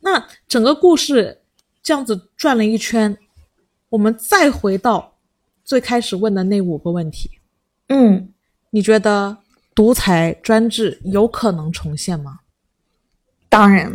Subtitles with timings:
[0.00, 1.42] 那整个故事
[1.82, 3.16] 这样子转了一圈，
[3.90, 5.14] 我们再回到
[5.64, 7.30] 最开始问的那五个问题，
[7.88, 8.32] 嗯，
[8.70, 9.36] 你觉得
[9.74, 12.40] 独裁专制有可能重现吗？
[13.48, 13.92] 当然.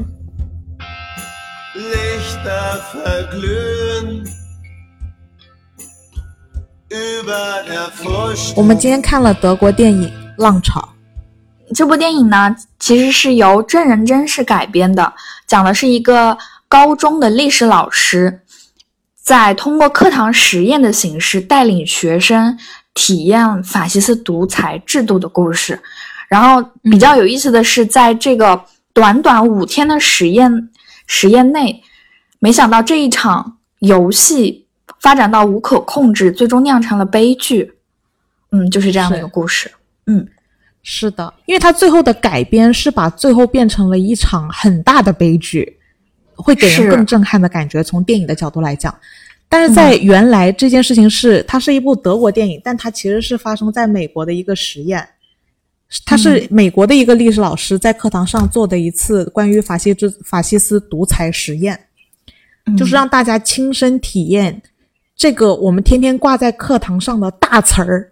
[8.55, 10.79] 我们今天看了德国电影《浪潮》，
[11.75, 15.13] 这部电影呢，其实是由真人真事改编的，
[15.47, 18.41] 讲的是一个高中的历史老师，
[19.21, 22.57] 在通过课堂实验的形式带领学生
[22.93, 25.79] 体验法西斯独裁制度的故事。
[26.27, 28.59] 然后比较有意思的是，在这个
[28.93, 30.69] 短短五天的实验
[31.05, 31.83] 实验内，
[32.39, 34.65] 没想到这一场游戏
[34.99, 37.73] 发展到无可控制，最终酿成了悲剧。
[38.51, 39.71] 嗯，就是这样的一个故事。
[40.07, 40.27] 嗯
[40.87, 45.77] 是的，因为它最后的改编是把最后变成了一场很大的悲剧，
[46.35, 47.83] 会给人更震撼的感觉。
[47.83, 48.95] 从电影的角度来讲，
[49.49, 55.09] 但是在原来这件事情是它是一部德国电影，但它其实是发生在美国的一个实验。
[56.05, 61.79] 它是美国的一个历史老师在课堂上做的一次关于法西之法西斯独裁实验，
[62.67, 64.61] 嗯就是让大家亲身体验
[65.15, 68.11] 这个我们天天挂在课堂上的大词儿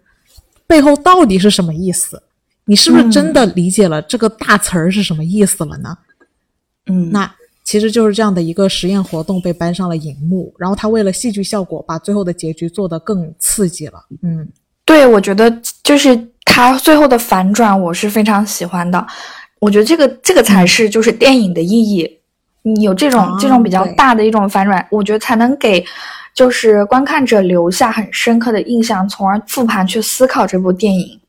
[0.66, 2.20] 背后到底是什么意思？
[2.66, 5.96] 你是不是真的理解了这个大词儿是什么意思了呢？
[6.86, 7.30] 嗯，那
[7.62, 14.04] 其实就是这样的一个实验活动被搬上了荧幕，然后他为了戏剧效果，把最后的结局做得更刺激了。
[14.22, 14.46] 嗯，
[14.84, 15.50] 对，我觉得
[15.82, 19.06] 就是他最后的反转，我是非常喜欢的。
[19.60, 22.08] 我觉得这个这个才是就是电影的意义。
[22.62, 25.84] 你有这种、啊这种比较大的一种反转，我觉得才能给
[26.34, 31.20] 就是观看者留下很深刻的印象，从而复盘去思考这部电影。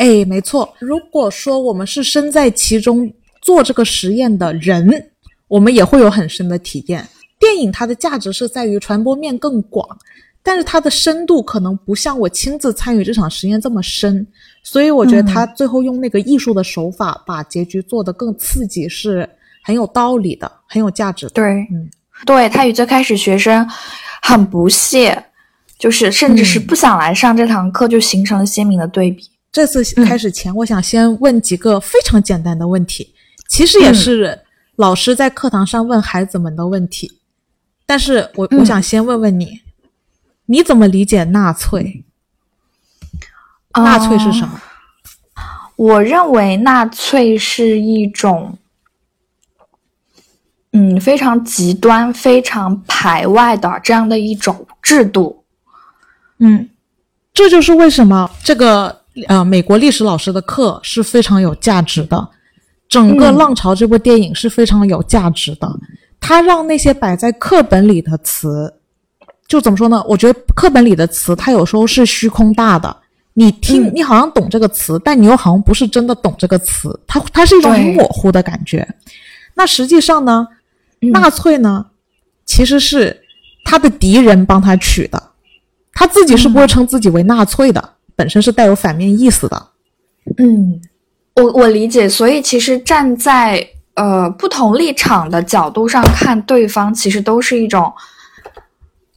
[0.00, 0.74] 哎，没错。
[0.78, 3.12] 如果说我们是身在其中
[3.42, 4.88] 做这个实验的人，
[5.46, 7.06] 我们也会有很深的体验。
[7.38, 9.86] 电影它的价值是在于传播面更广，
[10.42, 14.26] 但是它的深度可能不像我亲自参与这场实验这么深，
[14.62, 19.28] 所以我觉得他最后用那个艺术的手法把结局做得更刺激，是
[19.62, 21.32] 很有道理的，很有价值的。
[21.32, 21.90] 对，嗯，
[22.24, 23.68] 对他与最开始学生
[24.22, 25.22] 很不屑，
[25.78, 29.24] 就是甚至是嗯不想来上这堂课，就形成了鲜明的对比。
[29.52, 33.14] 这次开始前，我想先问几个非常简单的问题，
[33.48, 34.40] 其实也是
[34.76, 37.20] 老师在课堂上问孩子们的问题。
[37.84, 39.62] 但是我我想先问问你，
[40.46, 42.04] 你怎么理解纳粹？
[43.74, 44.60] 纳粹是什哦么？
[45.76, 48.56] 我认为纳粹是一种，
[50.72, 55.44] 嗯，非常极端、非常排外的这样的一种制度。
[56.38, 56.68] 嗯，
[57.32, 62.28] 这就是为什么这个呃美国历史老师的课是非常有价值的。
[62.88, 65.70] 整个《嗯浪潮》这部电影是非常有价值的，
[66.18, 68.74] 它让那些摆在课本里的词，
[69.46, 70.04] 就怎么说呢？
[70.08, 72.96] 我觉得课本里的词，它有时候是虚空大的。
[73.32, 78.86] 你听，嗯你好像懂这个词，但你又好像不是真的懂这个词，它它是一种很模糊的感觉。
[79.54, 80.48] 那实际上呢，
[81.00, 81.86] 嗯纳粹呢，
[82.44, 83.22] 其实是
[83.64, 85.30] 他的敌人帮他取的，
[85.92, 89.68] 他自己是不会称自己为纳粹的，本身是带有反面意思的。
[90.36, 90.78] 嗯，
[91.36, 97.90] 我我理解，所以其实站在呃不同立场的角度上看对方，其实都是一种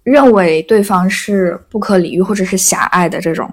[0.03, 3.51] 认为对方是不可理喻或者是狭隘的这种。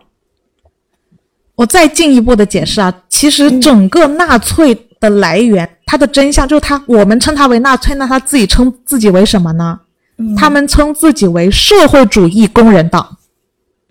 [1.57, 9.81] 我再进一步的解释啊，其实整个纳粹的来源，它的真相就是他，我们称他为纳粹，那他自己称自己为什么呢？
[10.19, 13.17] 嗯他们称自己为社会主义工人党。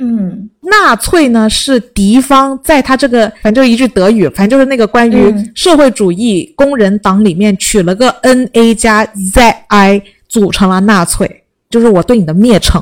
[0.02, 12.82] 嗯纳粹呢是敌方在他这个，反正就是一句德语，反正就是那个关于嗯社会主义工人党里面取了个 N A 加 Z I 组成了纳粹，就是我对你的蔑称。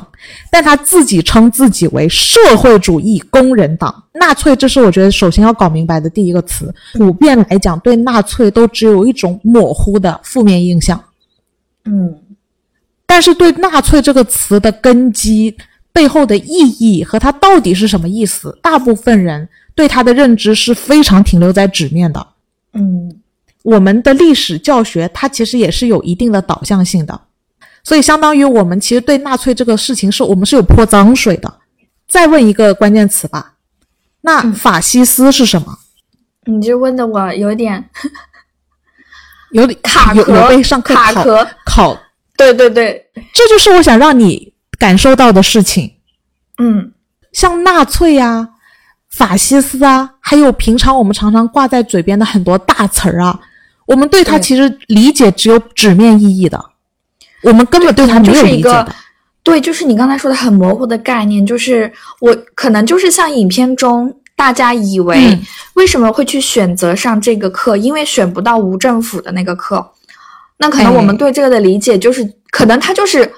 [0.50, 4.04] 但他自己称自己为社会主义工人党。
[4.12, 6.72] 纳粹，这是我觉得首先要搞明白的第一个词。
[6.94, 11.02] 普遍来讲，对纳粹都只有一种模糊的负面印象。
[11.84, 12.14] 嗯
[13.06, 15.56] 但是对纳粹这个词的根基
[15.92, 22.26] 背后的意义和它到底是什么意思，大部分人对它的认知是非常停留在纸面的。
[22.74, 23.20] 嗯
[23.64, 27.20] 我们的历史教学它其实也是有一定的导向性的，
[27.82, 31.52] 所以相当于我们其实对纳粹这个事情是我们是有泼脏水的。
[32.06, 33.54] 再问一个关键词吧，
[34.22, 35.76] 那嗯法西斯是什么？
[36.46, 37.84] 你这问的我有点
[39.50, 42.00] 有点卡壳有有被上课考卡壳考，
[42.36, 45.94] 对对对，这就是我想让你感受到的事情。
[46.58, 46.92] 嗯
[47.32, 48.48] 像纳粹啊、
[49.10, 53.38] 法西斯啊，还有平常我们常常挂在嘴边的很多大词儿啊，
[53.86, 56.58] 我们对它其实理解只有纸面意义的，
[57.42, 58.94] 我们根本对它没有理解的。
[59.44, 61.90] 对，就是你刚才说的很模糊的概念，就是
[62.20, 65.42] 我可能就是像影片中大家以为嗯
[65.74, 69.92] 为什么会去选择上这个课，因为选不到无政府的那个课，
[70.58, 73.30] 那可能我们哎对这个的理解就是，可能它就是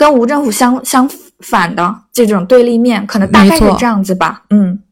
[0.00, 1.06] 跟无政府相相
[1.40, 4.42] 反的这种对立面，可能大概是这样子吧。
[4.48, 4.82] 嗯，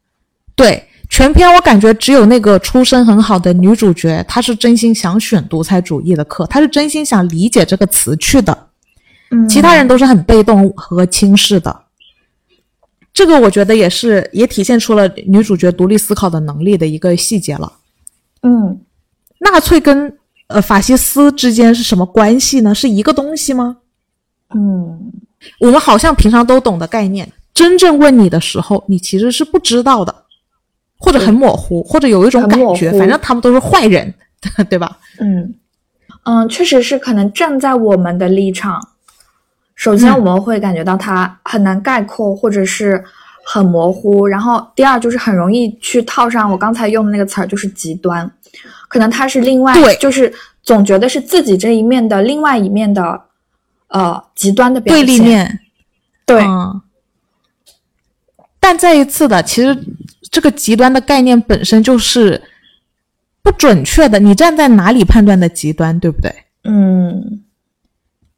[0.55, 8.67] 对，全片我感觉只有那个出身很好的女主角，她是真心想选独裁主义的课，她是真心想理解这个词去的。
[9.31, 11.85] 嗯其他人都是很被动和轻视的。
[13.15, 17.73] 这个我觉得也是，也体现出了女主角独立思考的能力的一个细节了。
[18.43, 18.79] 嗯，
[19.39, 20.19] 纳粹跟
[20.49, 22.75] 呃法西斯之间是什么关系呢？
[22.75, 23.79] 是一个东西吗？
[24.55, 25.13] 嗯，
[25.61, 30.15] 我们好像平常都懂的概念，真正问你的时候，你其实是不知道的，
[30.99, 34.13] 或者很模糊，或者有一种感觉，反正他们都是坏人，
[34.71, 34.99] 对吧？
[35.21, 35.55] 嗯。
[36.25, 38.79] 嗯，确实是可能站在我们的立场，
[39.75, 43.03] 首先嗯我们会感觉到它很难概括，或者是
[43.47, 44.27] 很模糊。
[44.27, 48.31] 然后第二就是很容易去套上我刚才用的那个词儿，就是极端，
[48.89, 49.95] 可能它是另外对。
[49.97, 50.31] 就是
[50.63, 53.19] 总觉得是自己这一面的另外一面的
[53.89, 55.17] 呃极端的表对现。
[55.17, 55.61] 立面，
[56.25, 56.81] 对，嗯，
[58.61, 59.77] 但再一次的，其实
[60.31, 62.43] 这个极端的概念本身就是
[63.43, 64.19] 不准确的。
[64.19, 66.35] 你站在哪里判断的极端，对不对？
[66.65, 67.43] 嗯，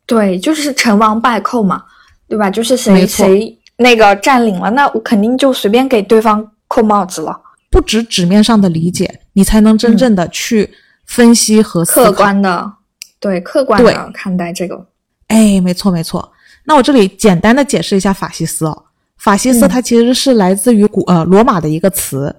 [0.07, 1.85] 对，就是成王败寇嘛，
[2.29, 2.51] 对吧？
[2.51, 7.41] 就是谁谁那个占领了，那我肯定就随便给对方扣帽子了。
[7.71, 10.73] 不止纸面上的理解，你才能真正的去
[11.07, 11.85] 分析和。
[11.85, 12.73] 客观的，
[13.19, 14.87] 对客观的看待这个。
[15.31, 16.31] 哎，没错没错。
[16.65, 18.85] 那我这里简单的解释一下法西斯哦。
[19.17, 22.35] 法西斯嗯它其实是来自于古呃罗马的一个词，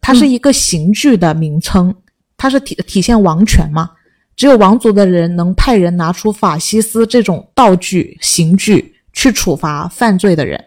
[0.00, 1.94] 它是一个刑具的名称，
[2.36, 3.90] 它是体体现王权嘛。
[4.36, 10.64] 只有王族的人能派人拿出法西斯这种道具刑具去处罚犯罪的人，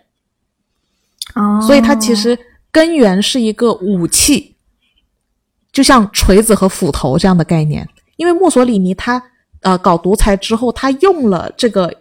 [1.36, 2.38] 哦所以它其实
[2.72, 4.56] 根源是一个武器，
[5.74, 7.88] 就像锤子和斧头这样的概念。
[8.16, 9.22] 因为墨索里尼他
[9.62, 11.94] 呃搞独裁之后，他用了这个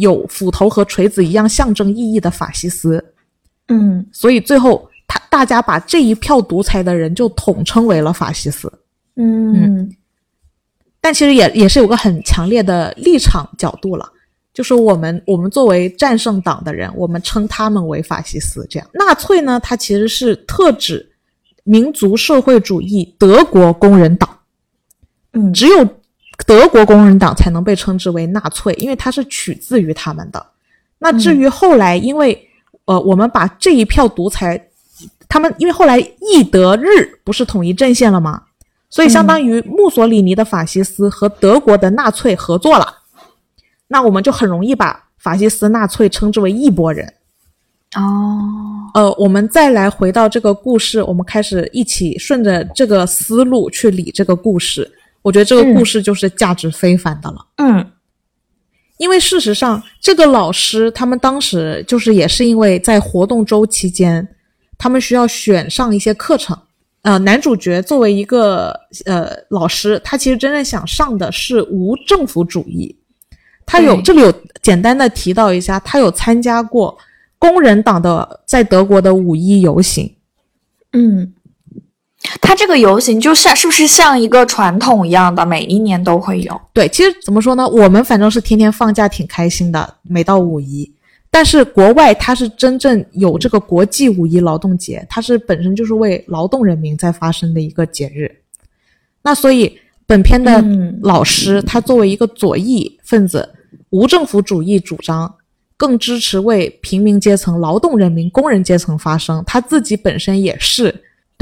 [0.00, 3.04] 有斧头和锤子一样象征意义的法西斯，
[3.68, 8.72] 嗯所以最后他大家把这一票独裁的人就统称为了法西斯。
[9.16, 9.90] 嗯
[11.00, 14.08] 但其实也也是有个很强烈的立场角度了，
[14.54, 18.64] 就是我们我们作为战胜党的人，我们称他们为法西斯。
[18.70, 21.10] 这样，纳粹呢，它其实是特指
[21.64, 24.38] 民族社会主义德国工人党，
[25.32, 25.84] 嗯只有
[26.46, 30.44] 德国工人党才能被称之为纳粹，因为它是取自于他们的。
[30.98, 32.48] 那至于后来，因为
[32.84, 34.68] 呃，我们把这一票独裁，
[35.28, 38.42] 他们因为后来意德日不是统一阵线了吗？
[38.90, 42.98] 所以相当于墨索里尼的法西斯和德国的纳粹合作了，
[43.88, 47.12] 那我们就很容易把法西斯、纳粹称之为一拨人。
[47.96, 54.90] 哦呃，我们再来回到这个故事，我们开始一起顺着这个思路去理这个故事。
[55.22, 57.46] 我觉得这个故事就是价值非凡的了。
[57.56, 57.90] 嗯
[58.98, 64.28] 因为事实上，这个老师他们当时就是也是因为在活动周期间，
[64.78, 66.56] 他们需要选上一些课程。
[67.00, 68.72] 呃，男主角作为一个
[69.06, 72.96] 呃老师，他其实真正想上的是无政府主义。
[73.66, 76.96] 他有这里有简单的提到一下，他有参加过
[77.40, 80.08] 工人党的在德国的五一游行。
[80.92, 81.32] 嗯，
[82.40, 86.60] 它这个游行就像是不是像一个传统一样的，每一年都会有？
[86.72, 87.68] 对，其实怎么说呢？
[87.68, 90.90] 我们反正是天天放假，挺开心的，每到五一。
[91.30, 98.30] 但是国外它是真正有这个国际五一劳动节，它是本身就是为劳动人民在发生的一个节日。
[99.22, 103.48] 那所以本片的嗯老师，他作为一个左翼分子，
[103.90, 105.34] 无政府主义主张，
[105.76, 109.42] 更支持为平民阶层、劳动人民、工人阶层发声。
[109.46, 110.94] 他自己本身也是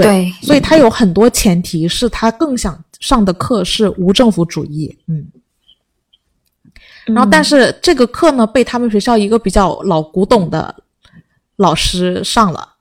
[0.02, 0.32] 对。
[0.40, 0.46] 对。
[0.46, 5.26] 所以他有很多前提是他更想上的课是无政府主义，嗯。
[7.06, 10.72] 然后，但是这个课呢，被他们学校一个比较老古董的
[11.56, 12.74] 老师上了。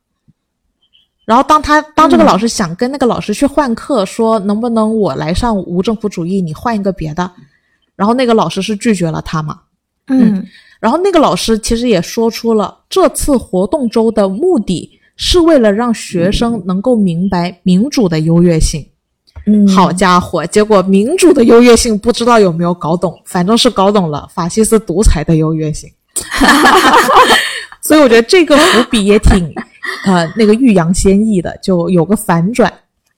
[1.25, 7.31] 然后，当他当这个老师想跟那个老师去换课，说能不能我来上无政府主义，你换一个别的，
[7.95, 9.61] 然后那个老师是拒绝了他嘛。
[10.07, 10.45] 嗯。
[10.79, 18.87] 然后那个老师其实也说出了这次活动周的目的是为了让学生能够明白民主的优越性。
[19.45, 25.89] 嗯，好家伙，结果民主的优越性不知道有没有搞懂，反正是搞懂了法西斯独裁的优越性。
[27.83, 29.53] 所以我觉得这个伏笔也挺，
[30.05, 32.71] 呃，那个欲扬先抑的，就有个反转。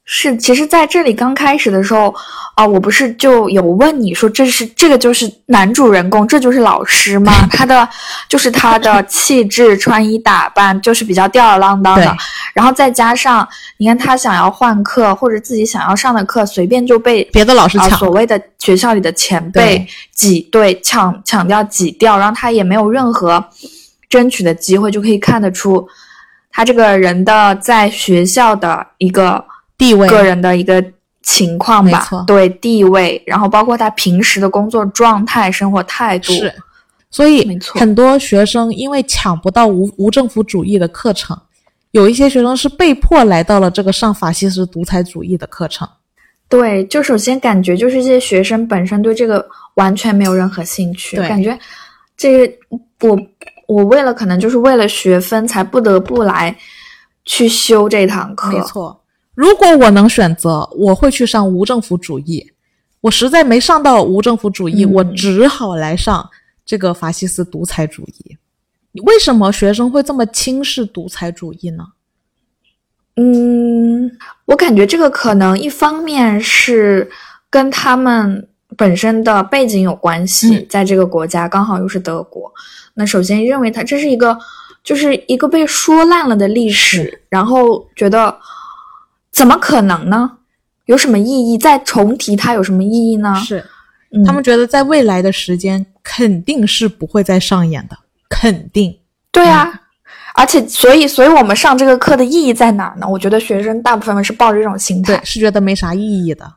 [0.03, 2.13] 是，其实在这里刚开始的时候，
[2.55, 7.31] 啊、我不是就有问你说，这是这个就是男主人公，这就是老师吗？
[7.53, 7.87] 他的
[8.27, 12.17] 就是他的气质、穿衣打扮就是比较吊儿郎当的，
[12.53, 23.41] 然后再加上你看他想要换课或者自己想要上的课，随便就被别的老师啊、抢所谓的学校里的前辈挤兑抢抢掉挤掉，然后他也没有任何
[24.09, 25.87] 争取的机会，就可以看得出
[26.51, 29.45] 他这个人的在学校的一个
[29.81, 30.07] 地位。
[30.07, 30.83] 个人的一个
[31.23, 32.07] 情况吧。
[32.27, 36.53] 对地位，然后包括他平时的工作状态、生活态度，是，
[37.09, 37.79] 所以没错。
[37.79, 41.39] 很多学生因为抢不到无无政府主义的课程，
[41.91, 45.87] 有一些学生是被迫来到了这个上法西斯独裁主义的课程。
[46.47, 51.27] 对，就首先感觉就是这些学生本身对这个完全没有任何兴趣，对。
[51.27, 51.57] 感觉
[52.17, 52.53] 这个
[53.01, 53.17] 我
[53.67, 56.53] 我为了可能就是为了学分才不得不来
[57.23, 59.00] 去修这堂课，没，错，
[59.41, 62.51] 如果我能选择，我会去上无政府主义。
[62.99, 66.29] 我实在没上到无政府主义，嗯我只好来上
[66.63, 68.37] 这个法西斯独裁主义。
[69.03, 71.83] 为什么学生会这么轻视独裁主义呢？
[73.15, 74.11] 嗯，
[74.45, 77.09] 我感觉这个可能一方面是
[77.49, 82.53] 跟他们本身的背景有关系，嗯在这个国家刚好又是德国。
[82.93, 84.37] 那首先认为它这是一个
[84.83, 88.37] 就是一个被说烂了的历史，然后觉得
[89.31, 90.37] 怎么可能呢？
[90.85, 91.57] 有什么意义？
[91.57, 93.33] 再重提它有什么意义呢？
[93.35, 93.63] 是
[94.11, 97.97] 嗯他们觉得在未来的时间肯定是不会再上演的，
[98.29, 98.97] 肯定。
[99.31, 99.81] 对啊。
[100.33, 103.07] 而且，所以，所以我们上这个课的意义在哪儿呢？
[103.07, 106.49] 我觉得学生大部分是抱着这种心态对，，是觉得没啥意义的。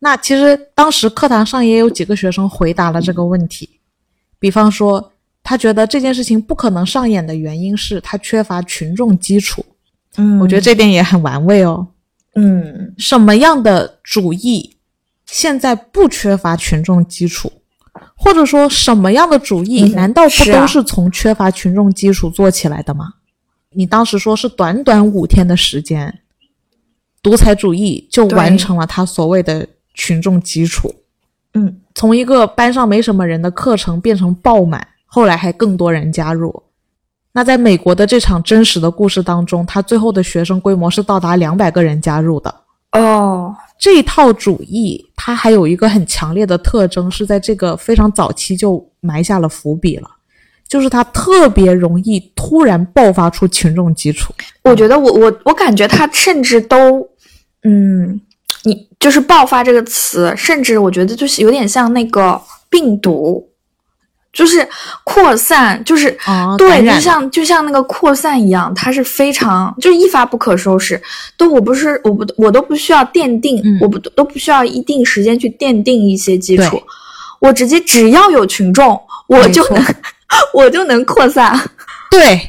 [0.00, 3.80] 那其实当时课堂上也有几个学生回答了这个问题，
[4.38, 5.12] 比方说，
[5.42, 9.64] 他觉得这件事情不可能上演的原因是他缺乏群众基础。
[10.16, 11.86] 嗯，我觉得这点也很玩味哦。
[12.34, 14.76] 嗯，什么样的主义
[15.26, 17.52] 现在不缺乏群众基础？
[18.16, 23.14] 或者说什么样的主义嗯难道不都是从缺乏群众基础做起来的吗？
[23.70, 26.20] 你当时说是短短五天的时间，
[27.22, 30.94] 独裁主义就完成了他所谓的群众基础。
[31.54, 36.62] 嗯，从一个班上没什么人的课程变成爆满，后来还更多人加入。
[37.32, 42.54] 那在美国的这场真实的故事当中，他最后的学生规模是到达两百个人加入的。
[42.92, 50.08] 哦，这一套主义，它还有一个很强烈的特征，是在这个非常早期就埋下了伏笔了，
[50.68, 54.34] 就是它特别容易突然爆发出群众基础。
[54.62, 57.00] 我觉得我我我感觉他甚至都，
[57.62, 58.20] 嗯，
[58.64, 63.48] 你就是爆发这个词，甚至我觉得就是有点像那个病毒，
[64.32, 64.66] 就是
[65.04, 71.00] 扩散，就是、啊对，就像就像那个扩散一样，它是非常就是一发不可收拾。
[71.36, 76.82] 都我不是我不我都不需要奠定，嗯我不都不需要一定时间去奠定一些基础，
[77.40, 79.84] 我直接只要有群众，我就能
[80.54, 81.58] 我就能扩散。
[82.10, 82.40] 对，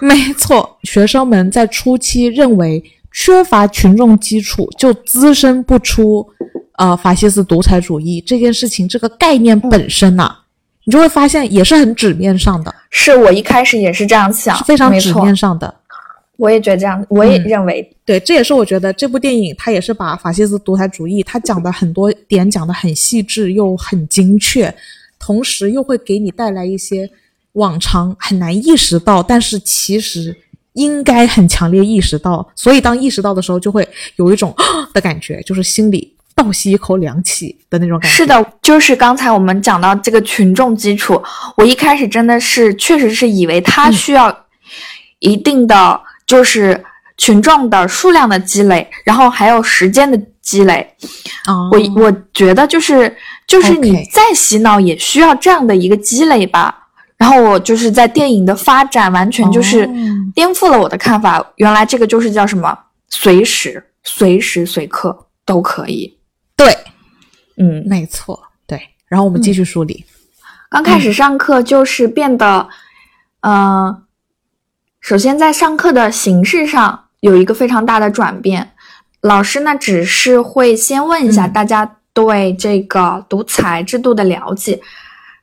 [0.00, 2.82] 没错，学生们在初期认为
[3.12, 6.26] 缺乏群众基础就滋生不出
[6.76, 10.34] 呃法西斯独裁主义这件事情，这个概念本身呐、
[10.84, 15.72] 你就会发现也是很纸面上的，是我一开始也是这样想，是非常纸面上的。
[16.38, 24.74] 我也觉得这样，我也嗯认为，对，这也是我觉得这部电影它也是把法西斯独裁主义，它讲的很多点讲的很细致又很精确，
[25.20, 27.08] 同时又会给你带来一些
[27.52, 30.36] 往常很难意识到，但是其实
[30.72, 33.86] 应该很强烈意识到，所以当意识到的时候，就会
[34.16, 34.52] 有一种
[34.92, 38.16] 的感觉，就是心里倒吸一口凉气的那种感觉。
[38.16, 41.22] 是，的，就是刚才我们讲到这个群众基础，
[41.56, 44.44] 我一开始真的是确实是以为它嗯需要
[45.18, 46.84] 一定的就是
[47.16, 50.94] 群众的数量的积累，然后还有时间的积累。
[51.44, 53.14] 啊，我我觉得就是
[53.46, 56.78] 就是你再洗脑也需要这样的一个积累吧。
[57.18, 59.90] 然后我就是在电影的发展完全就是哦
[60.34, 62.76] 颠覆了我的看法，原来这个就是叫什么
[63.10, 66.16] 随时随时随刻都可以。
[67.56, 68.80] 对，嗯，没错，对。
[69.06, 70.04] 然后我们继续梳理，
[70.70, 72.68] 刚开始上课就是变得，
[73.40, 74.02] 呃，
[75.00, 78.72] 首先在上课的形式上有一个非常大的转变。
[79.20, 81.52] 老师呢，只是会先问一下嗯。
[81.52, 84.80] 大家对这个独裁制度的了解，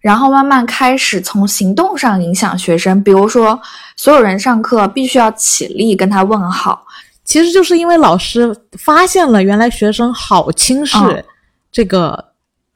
[0.02, 3.02] 然后慢慢开始从行动上影响学生。
[3.04, 3.60] 比如说，
[3.96, 6.86] 所有人上课必须要起立跟他问好，
[7.24, 11.24] 其实就是因为老师发现了原来学生好轻视嗯
[11.72, 12.26] 这个、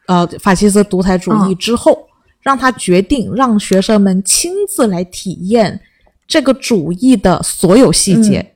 [0.08, 2.08] 呃法西斯独裁主义嗯之后，
[2.42, 5.82] 让他决定让学生们亲自来体验
[6.28, 8.40] 这个主义的所有细节。
[8.40, 8.50] 嗯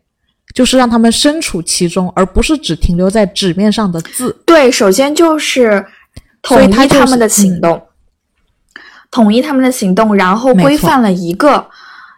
[0.53, 4.35] 就是让他们身处其中，而不是只停留在纸面上的字。
[4.43, 5.85] 对，首先就是
[6.41, 7.79] 统一他们的行动，
[9.11, 11.69] 统一他们的行动，然后规范了一个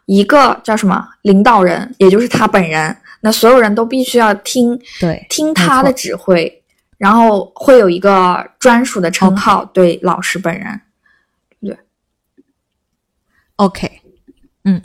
[0.06, 2.96] 一个叫什么领导人，也就是他本人。
[3.20, 6.59] 那所有人都必须要听对，听他的指挥，
[7.00, 10.80] 然后会有一个专属的称号对老师本人。
[11.60, 11.76] 对
[13.56, 13.90] OK，
[14.66, 14.80] 嗯，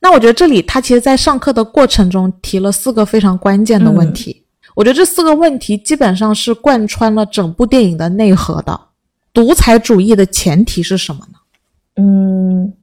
[0.00, 4.44] 那我觉得这里他其实在上课的过程中提了四个非常关键的问题，
[4.74, 8.88] 我觉得这四个问题基本上是贯穿了整部电影的内核的。
[9.32, 11.38] 独裁主义的前提是什么呢？
[11.96, 12.74] 嗯，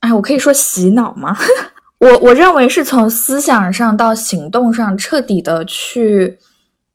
[0.00, 1.36] 哎，我可以说洗脑吗？
[1.98, 6.38] 我我认为是从思想上到行动上彻底的去，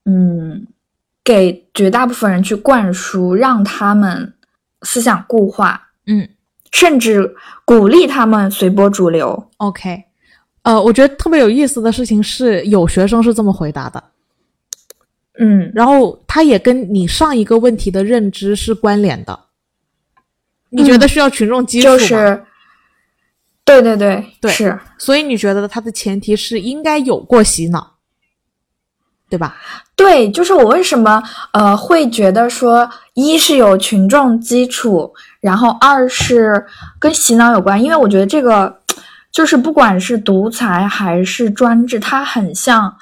[0.06, 0.68] 嗯，
[1.24, 4.34] 给绝大部分人去灌输，让他们
[4.82, 6.28] 思想固化，嗯
[6.72, 7.36] 甚至
[7.66, 9.50] 鼓励他们随波逐流。
[9.58, 10.04] ，OK，
[10.62, 14.04] 呃，我觉得特别有意思的事情是，有学生是这么回答的，
[15.40, 19.40] 嗯然后他也跟你上一个问题的认知是关联的。
[20.72, 21.98] 你觉得需要群众基础吗？
[21.98, 22.44] 就是，
[23.66, 24.80] 对对对，对是。
[25.00, 27.96] 所以你觉得它的前提是应该有过洗脑，
[29.30, 29.56] 对吧？
[29.96, 31.22] 对，就是我为什么
[31.54, 36.66] 呃会觉得说，一是有群众基础，然后二是
[36.98, 38.80] 跟洗脑有关，因为我觉得这个
[39.32, 42.96] 就是不管是独裁还是专制，它很像，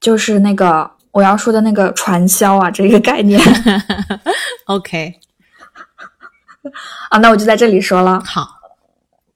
[0.00, 3.40] 就是那个我要说的那个传销啊这个概念
[4.66, 5.14] OK，
[7.10, 8.20] 啊，那我就在这里说了。
[8.24, 8.46] 好，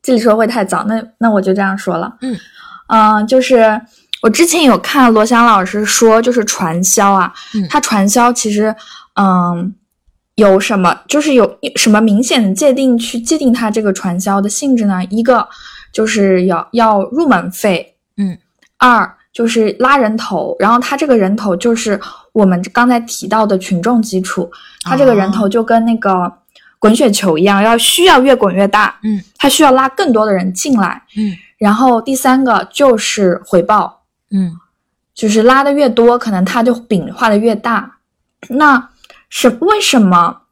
[0.03, 2.17] 这里说会太早，那那我就这样说了。
[2.21, 2.37] 嗯
[2.89, 3.81] 嗯、就是
[4.27, 8.75] 我之前有看罗翔老师说，就是传销啊，嗯他传销其实
[9.15, 9.73] 嗯
[10.35, 15.01] 有什么，就是有什么明显的界定去界定它这个传销的性质呢？
[15.11, 15.47] 一个
[15.93, 18.37] 就是要要入门费，嗯，
[18.79, 22.01] 二就是拉人头，然后他这个人头就是
[22.33, 24.51] 我们刚才提到的群众基础，
[24.83, 26.31] 他这个人头就跟那个
[26.81, 34.53] 滚雪球一样，要需要越滚越大，嗯，他需要拉更多的人进来，嗯然后第三个就是回报，嗯。
[35.15, 37.91] 就是拉的越多，可能它就饼画的越大。
[38.49, 38.91] 那
[39.31, 40.43] 是为什么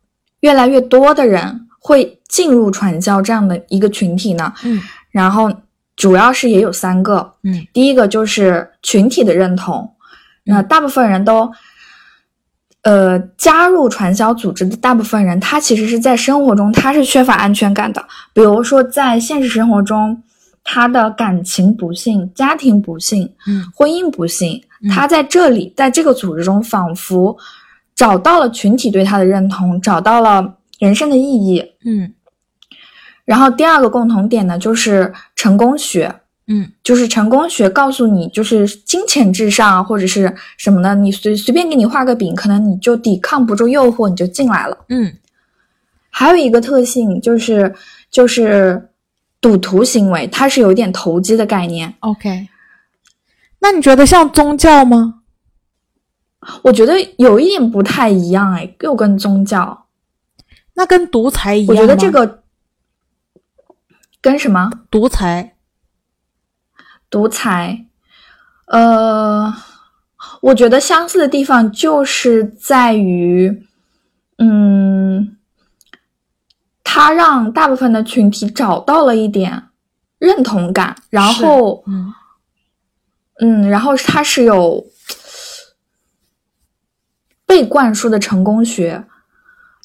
[0.41, 4.53] 越来越多的人会进入传销这样的一个群体呢？
[4.65, 4.81] 嗯。
[5.11, 5.53] 然后
[5.97, 7.67] 主要是也有三个，嗯。
[7.75, 9.95] 第一个就是群体的认同，
[10.45, 11.53] 那大部分人都，
[12.83, 20.23] 呃，加入传销组织的大部分人，他其实是在生活中他是缺乏安全感的，比如说在现实生活中，
[20.65, 27.37] 他的感情不幸、家庭不幸、嗯婚姻不幸，嗯他在这里，在这个组织中，仿佛
[27.95, 31.63] 找到了群体对他的认同，找到了人生的意义。
[31.85, 32.13] 嗯
[33.25, 36.15] 然后第二个共同点呢，就是成功学。
[36.47, 40.95] 嗯就是成功学告诉你，就是金钱至上啊或者是什么呢？
[40.95, 44.77] 你随随便给你画个饼，可能你就抵抗不住诱惑，你就进来了。
[44.91, 45.11] 嗯
[46.11, 47.75] 还有一个特性就是
[48.11, 48.91] 就是
[49.45, 51.95] 赌徒行为，它是有一点投机的概念。
[52.01, 52.49] ，OK。
[53.59, 55.21] 那你觉得像宗教吗？
[56.63, 59.87] 我觉得有一点不太一样，哎，又跟宗教，
[60.73, 61.87] 那跟独裁一样我吗？
[61.87, 62.43] 觉得这个
[64.23, 65.57] 跟什么独裁，
[67.11, 67.85] 独裁，
[68.69, 69.55] 呃，
[70.41, 73.67] 我觉得相似的地方就是在于，
[74.39, 75.34] 嗯，
[76.95, 79.65] 它让大部分的群体找到了一点
[80.19, 82.13] 认同感，然后，嗯
[83.41, 84.87] 嗯，然后它是有
[87.45, 89.05] 被灌输的成功学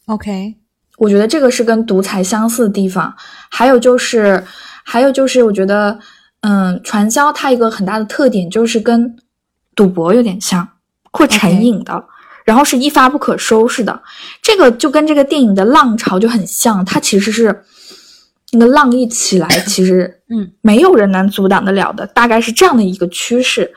[0.06, 0.54] ，，OK，
[1.00, 3.12] 我觉得这个是跟独裁相似的地方。
[3.50, 4.46] 还有就是，
[4.84, 5.98] 还有就是，我觉得，
[6.42, 9.18] 嗯，传销它一个很大的特点就是跟
[9.74, 10.70] 赌博有点像，
[11.12, 12.06] 会成瘾的
[12.50, 14.02] 然后是一发不可收拾的。
[14.42, 17.64] 这个就跟这个电影的浪潮就很像，它其实是
[18.54, 23.72] 那个浪一起来，其实嗯没有人能阻挡得了的，大概是这样的一个趋势。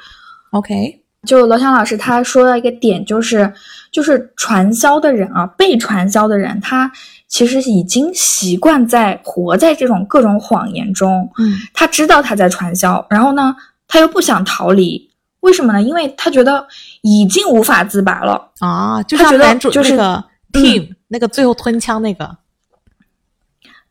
[0.52, 3.52] ，OK，就罗翔老师他说的一个点就是，
[3.90, 6.90] 就是传销的人啊，被传销的人，他
[7.28, 11.30] 其实已经习惯在活在这种各种谎言中。
[11.38, 13.54] 嗯他知道他在传销，然后呢，
[13.86, 15.10] 他又不想逃离，
[15.42, 15.80] 为什么呢？
[15.80, 16.66] 因为他觉得
[17.02, 18.50] 已经无法自拔了。
[18.58, 22.38] 啊，就像男主就是那个 team、那个最后吞枪那个，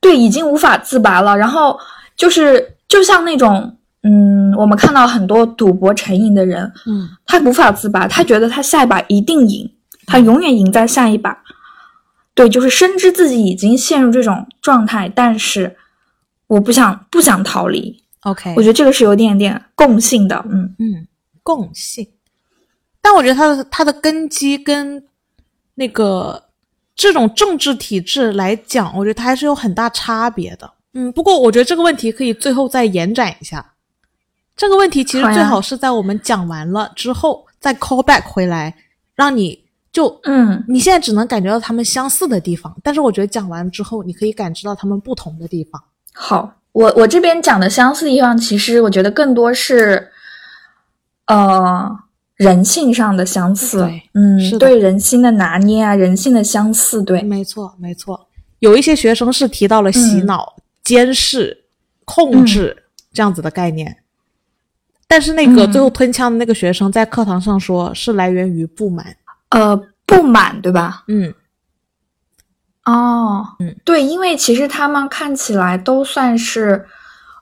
[0.02, 1.38] 对，已经无法自拔了。
[1.38, 1.80] 然后
[2.16, 9.70] 就是就像那种，嗯，我们看到很多赌博成瘾的人，嗯他无法自拔，他觉得他下一把一定赢，
[10.06, 11.38] 他永远赢在下一把。
[12.34, 15.76] 对，就是深知自己已经陷入这种状态，但是
[16.48, 18.02] 我不想不想逃离。
[18.22, 21.08] ，OK，我觉得这个是有点点共性的，嗯嗯
[21.44, 22.08] 共性。
[23.02, 25.04] 但我觉得它的它的根基跟
[25.76, 26.44] 那个
[26.96, 30.72] 这种政治体制来讲，我觉得它还是有很大差别的。
[30.94, 33.74] 嗯，不过我觉得这个问题可以最后再延展一下。
[34.56, 38.76] 这个问题其实最好是在我们讲完了之后再 call back 回来，
[39.16, 45.82] 让你就嗯你现在只能感觉到他们相似的地方，但是我觉得讲完之后，你可以感知到他们不同的地方。
[46.14, 50.12] 好，我我这边讲的相似的地方，其实我觉得更多是，
[51.32, 52.00] 呃，
[52.36, 58.28] 人性上的相似对，嗯是，对人心的拿捏啊，人性的相似，对，没错，没错。
[58.60, 61.66] 有一些学生是提到了洗脑、嗯监视、
[62.06, 62.76] 控制
[63.14, 63.96] 这样子的概念，
[65.08, 65.72] 但是那个嗯。
[65.72, 69.16] 最后吞枪的那个学生在课堂上说是来源于不满。
[69.50, 71.04] 呃，不满，对吧？
[71.08, 71.34] 嗯，
[72.84, 76.86] 哦，嗯，对，因为其实他们看起来都算是，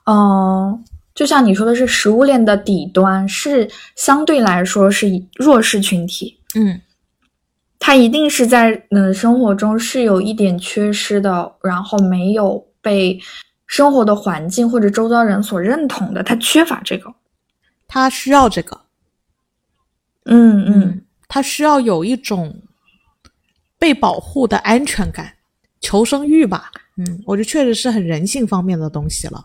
[0.04, 6.80] 嗯、就像你说的是食物链的底端，是相对来说是弱势群体，嗯，
[7.78, 13.20] 他一定是在嗯、呃生活中是有一点缺失的，然后没有被
[13.66, 17.12] 生活的环境或者周遭人所认同的，他缺乏这个。
[17.86, 18.80] 他需要这个。
[20.26, 22.62] 嗯嗯，他需要有一种
[23.78, 25.34] 被保护的安全感、
[25.80, 26.70] 求生欲吧。
[26.96, 29.44] 嗯，我觉得确实是很人性方面的东西了。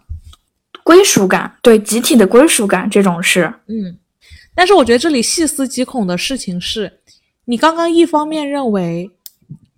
[0.85, 3.97] 归属感，对集体的归属感这种事，嗯，
[4.53, 6.99] 但是我觉得这里细思极恐的事情是，
[7.45, 9.09] 你刚刚一方面认为，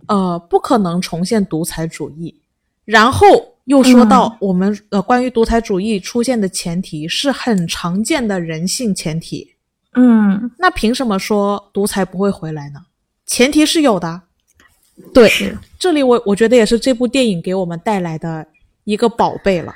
[0.10, 2.36] 呃，不可能重现独裁主义，
[2.84, 3.26] 然后
[3.64, 9.56] 又说到我们、呃关于独裁主义出现的前提是很常见的人性前提，
[9.94, 12.82] 嗯，那凭什么说独裁不会回来呢？
[13.26, 14.22] 前提是有的。
[15.14, 15.32] 对，
[15.80, 18.46] 这里我我觉得也是这部电影给我们带来的
[18.84, 19.74] 一个宝贝了。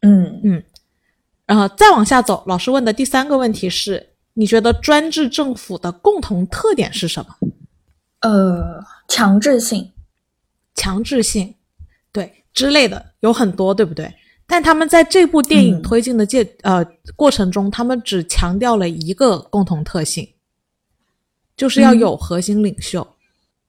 [0.00, 0.62] 嗯嗯
[1.46, 7.36] 然后再往下走，老师问的第三个问题是：你觉得专制政府的共同特点是什么？
[8.20, 9.92] 呃，强制性，
[10.74, 11.54] 强制性，
[12.10, 14.12] 对之类的有很多，对不对？
[14.46, 20.28] 但他们在这部电影嗯推进的介、呃过程中，他们只强调了一个共同特性，
[21.56, 23.06] 就是要嗯有核心领袖。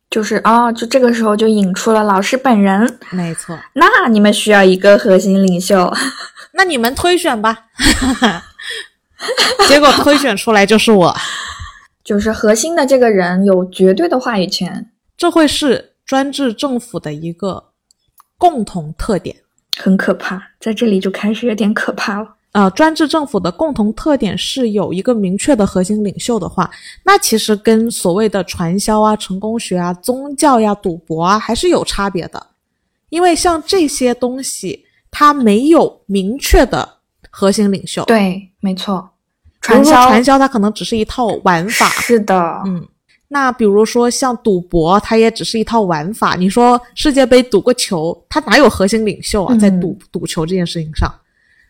[0.09, 2.97] 就是啊、就这个时候就引出了老师本人。
[3.11, 5.93] 没错，那你们需要一个核心领袖，
[6.53, 7.65] 那你们推选吧。
[9.67, 11.15] 结果推选出来就是我，
[12.03, 17.71] 就是核心的这个人有绝对的话语权，这会是专制政府的一个
[18.37, 19.35] 共同特点。
[19.77, 22.36] 很可怕，在这里就开始有点可怕了。
[22.57, 26.67] 呃，专制政府的共同特点是有一个明确的核心领袖的话，
[27.03, 32.43] 那其实跟所谓的传销啊、成功学啊、宗教呀、赌博啊还是有差别的。
[33.09, 36.97] 因为像这些东西，它没有明确的
[37.29, 39.07] 核心领袖。，对，没错，
[39.61, 41.87] 传销，传销，它可能只是一套玩法。
[41.89, 42.83] 是的，嗯，
[43.27, 46.33] 那比如说像赌博，它也只是一套玩法。
[46.33, 49.53] 你说世界杯赌个球，它哪有核心领袖啊？
[49.53, 51.13] 嗯在赌赌球这件事情上，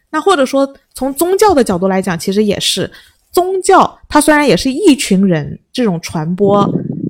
[0.10, 2.90] 那或者说从宗教的角度来讲，其实也是
[3.32, 6.68] 宗教，它虽然也是一群人这种传播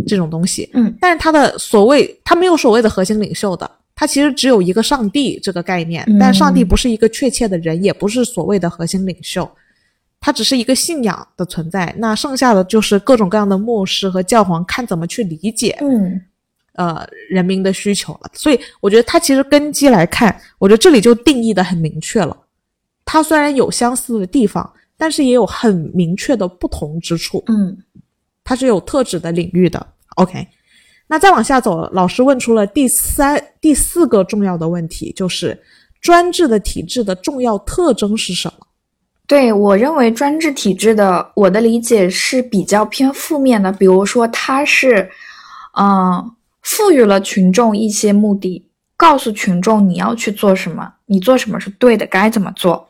[0.07, 3.69] 这种东西，嗯，但是它的所谓它没有所谓的核心领袖的。
[3.99, 9.49] 它其实只有一个上帝这个概念，嗯但上帝不是一个确切的人，也不是所谓的核心领袖。
[10.19, 16.21] 它只是一个信仰的存在，那剩下的就是各种各样的牧师和教皇看怎么去理解嗯
[16.73, 18.29] 呃人民的需求了。
[18.33, 22.35] 所以我觉得它其实根基来看，我觉得这里就定义的很明确了。
[23.07, 27.75] 它虽然有相似的地方，但是也有很明确的不同之处，嗯
[28.43, 29.87] 它是有特指的领域的。
[30.17, 30.45] OK，
[31.07, 35.57] 那再往下走，老师问出了第三、第四个重要的问题，就是
[36.01, 38.67] 专制的体制的重要特征是什么？
[39.25, 43.71] 对我认为专制体制的，我的理解是比较偏负面的。
[43.71, 45.09] 比如说，它是，
[45.77, 48.65] 嗯、赋予了群众一些目的，
[48.95, 52.89] 告诉群众你要去做什么，你做什么是对的，该怎么做，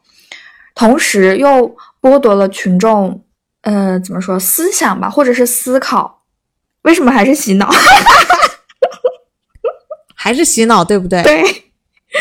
[0.77, 3.19] 同时又剥夺了群众，
[3.61, 6.21] 呃，怎么说思想吧，或者是思考。
[6.83, 7.67] 为什么还是洗脑？
[10.13, 11.23] 还是洗脑，对不对？
[11.23, 11.43] 对，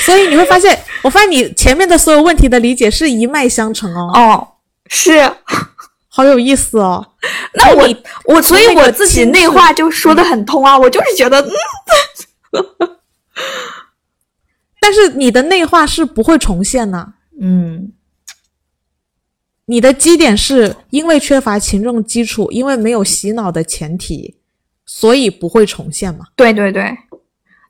[0.01, 4.49] 所以你会发现，我发现你前面的所有问题的理解是一脉相承哦，哦，
[4.88, 5.31] 是。
[6.09, 7.07] 好有意思哦。
[7.53, 7.87] 那我
[8.25, 11.42] 我所以我自己内化就说的很通啊，我就是觉得，
[12.57, 12.97] 嗯
[14.81, 17.92] 但是你的内化是不会重现呢、嗯
[19.66, 24.37] 你的基点是因为缺乏群众基础，因为没有洗脑的前提，
[24.85, 26.26] 所以不会重现嘛？
[26.35, 26.96] 对对对，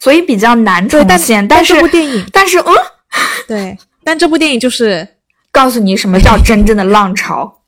[0.00, 1.46] 所以比较难重现。
[1.46, 2.74] 但是这部电影，但是嗯，
[3.48, 5.06] 对，但这部电影就是
[5.50, 7.61] 告诉你什么叫真正的浪潮。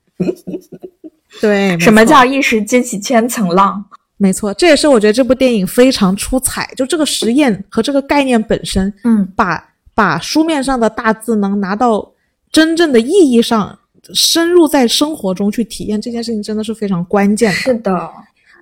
[1.40, 3.84] 对，什么叫一时激起千层浪？
[4.16, 12.12] 没错，这也是我觉得这部电影非常出彩，就这个实验和这个概念本身，嗯把把书面上的大字能拿到
[12.50, 13.78] 真正的意义上，
[14.14, 17.56] 深入在生活中去体验这件事情，真的是非常关键的。
[17.56, 18.10] 是的，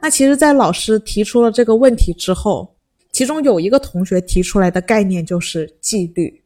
[0.03, 2.75] 那其实，在老师提出了这个问题之后，
[3.13, 6.43] 其中有一个同学提出来的概念就是纪律，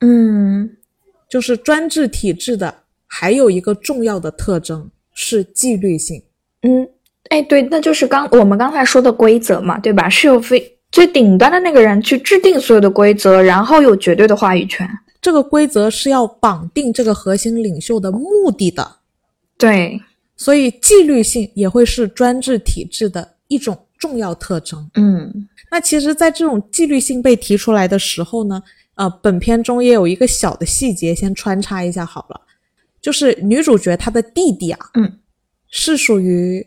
[0.00, 0.70] 嗯
[1.28, 2.74] 就是专制体制的
[3.06, 6.22] 还有一个重要的特征是纪律性。
[6.62, 6.86] 嗯，
[7.30, 10.08] 哎，对，那就是刚我们刚才说的规则嘛，对吧？
[10.08, 14.88] 是有非最顶端的那个人去制定所有的规则，然后有绝对的话语权。
[15.24, 18.96] 这个规则是要绑定这个核心领袖的目的的，
[19.56, 19.98] 对，
[20.36, 24.86] 所以纪律性也会是专制体制的一种重要特征。
[24.96, 25.48] 嗯。
[25.70, 28.62] 那其实，在这种纪律性被提出来的时候呢，
[28.96, 32.38] 呃，本片中也有一个小的细节，先穿插一下好了，
[33.00, 35.10] 就是女主角她的弟弟啊，嗯，
[35.70, 36.58] 是属于，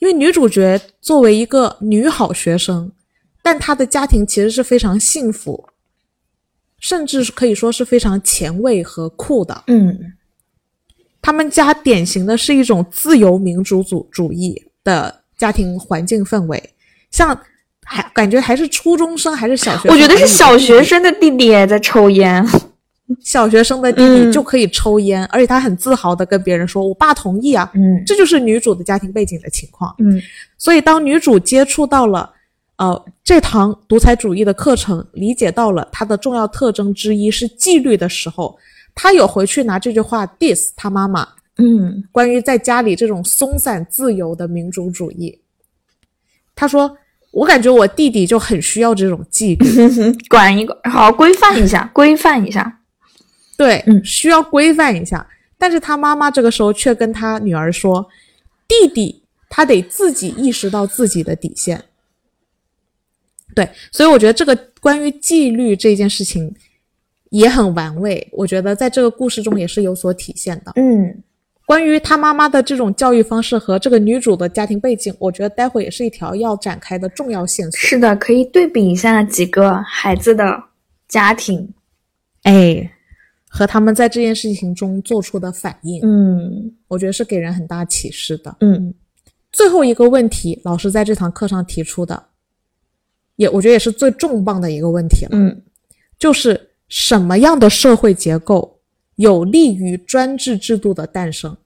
[0.00, 2.90] 因为女主角作为一个女好学生，
[3.40, 5.68] 但她的家庭其实是非常幸福，
[6.80, 9.62] 甚至是可以说是非常前卫和酷的。
[9.68, 9.96] 嗯
[11.22, 16.60] 他们家典型的是一种自由民主主主义的家庭环境氛围，
[17.10, 17.38] 像
[17.84, 21.02] 还感觉还是初中生还是小学生，我觉得是小学生。
[21.02, 22.44] 的弟弟也在抽烟。
[23.22, 29.94] 小学生的弟嗯弟就可以抽烟，而且他很自豪的跟别人说：“我爸同意啊。”嗯这就是女主的家庭背景的情况。
[29.98, 30.22] 嗯
[30.56, 32.32] 所以当女主接触到了
[32.80, 38.58] 呃这堂独裁主义的课程，理解到了它的重要特征之一是纪律的时候，
[38.94, 45.38] 他有回去拿这句话 diss 他妈妈，嗯关于在家里这种松散自由的民主主义。
[46.54, 46.96] 他说
[47.32, 49.66] ：“我感觉我弟弟就很需要这种纪律。
[50.30, 52.80] ”管一管，好好规范一下，规范一下。
[53.58, 55.26] 对，嗯需要规范一下。
[55.58, 58.08] 但是他妈妈这个时候却跟他女儿说，
[58.66, 61.84] 弟弟他得自己意识到自己的底线。
[63.54, 66.54] 对，所以我觉得这个关于纪律这件事情
[67.30, 70.72] 也很玩味，我觉得在这个故事中也是有所体现的。
[70.76, 71.22] 嗯
[71.66, 77.78] 关于他妈妈的这种教育方式和这个女主的家庭背景，我觉得待会也是一条要展开的重要线索。
[77.78, 80.60] 是的，可以对比一下几个孩子的
[81.06, 81.72] 家庭。
[82.42, 82.90] 哎，
[83.48, 88.56] 和他们在这件事情中做出的反应，嗯我觉得是给人很大启示的。
[88.62, 88.92] 嗯
[89.52, 92.20] 最后一个问题，老师在这堂课上提出的，
[93.40, 95.62] 也我觉得也是最重磅的一个问题了，嗯
[96.18, 98.78] 就是什么样的社会结构
[99.16, 101.56] 有利于专制制度的诞生？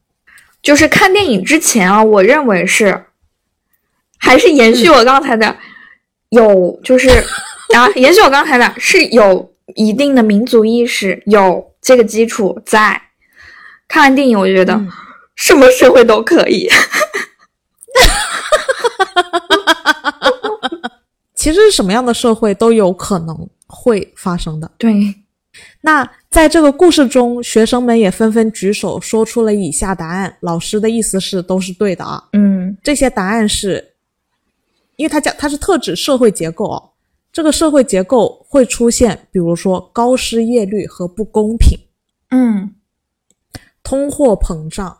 [0.62, 3.06] 就是看电影之前啊，我认为是，
[4.18, 5.56] 还是延续我刚才的，
[6.28, 7.08] 有就是
[7.74, 13.02] 啊，延续我刚才的是有一定的民族意识，有这个基础在。
[13.88, 14.88] 看完电影，我觉得、嗯
[15.34, 16.70] 什么社会都可以。
[21.44, 24.70] 其实什么样的社会都有可能会发生的。
[24.78, 24.94] 对，
[25.82, 32.30] 那在这个故事中，学生们也纷纷举手说出了以下答案，老师的意思是都是对的啊。
[32.32, 32.74] 嗯。
[32.82, 33.92] 这些答案是，
[34.96, 36.92] 因为他讲它是特指社会结构哦，
[37.30, 41.78] 这个社会结构会出现，比如说高失业率和不公平、
[42.30, 42.74] 嗯。
[43.82, 44.96] 通货膨胀、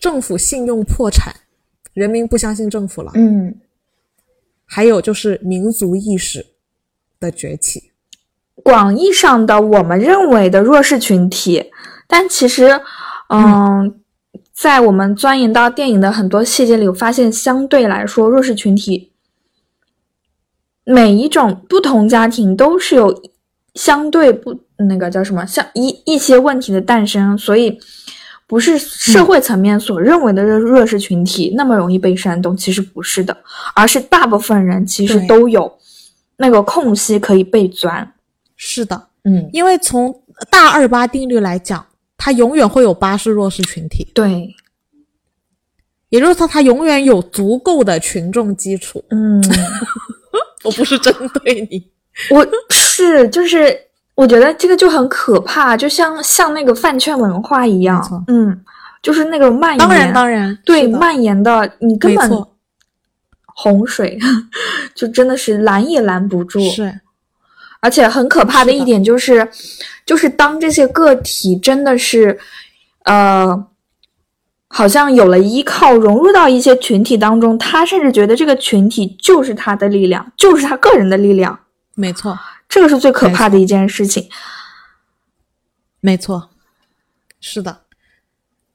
[0.00, 1.32] 政府信用破产，
[1.92, 3.54] 人民不相信政府了，嗯，
[4.72, 6.46] 还有就是民族意识
[7.18, 7.90] 的崛起。
[8.54, 11.72] 广义上的我们认为的弱势群体，
[12.06, 12.80] 但其实，
[13.30, 13.98] 嗯，
[14.52, 19.10] 在我们钻研到电影的很多细节里，我发现相对来说，弱势群体
[20.84, 23.22] 每一种不同家庭都是有
[23.74, 27.80] 相对不那个叫什么，像一一些问题的诞生，所以
[28.50, 33.36] 不是社会层面所认为的弱弱势群体那么容易被煽动，其实不是的，
[33.76, 35.72] 而是大部分人其实都有
[36.36, 38.12] 那个空隙可以被钻。
[38.56, 40.12] 是的，嗯，因为从
[40.50, 41.86] 大二八定律来讲，
[42.16, 44.52] 它永远会有八是弱势群体，对，
[46.08, 49.04] 也就是说，它永远有足够的群众基础。
[49.10, 49.40] 嗯，
[50.64, 51.88] 我不是针对你，
[52.34, 53.78] 我是就是
[54.20, 58.60] 我觉得这个就很可怕，就像像那个饭圈文化一样，嗯，
[59.00, 62.46] 就是那个蔓延，当然当然，对蔓延的，你根本，
[63.46, 64.18] 洪水
[64.94, 67.00] 就真的是拦也拦不住，是。
[67.80, 69.48] 而且很可怕的一点就是，
[70.04, 72.38] 就是当这些个体真的是，
[73.04, 73.66] 呃，
[74.68, 81.58] 好像有了依靠，融入到一些群体当中，他甚至觉得这个群体就是他的力量，就是他个人的力量，
[81.94, 82.38] 没错
[82.70, 84.30] 这个是最可怕的一件事情。
[86.00, 86.48] 没错，
[87.38, 87.82] 是的。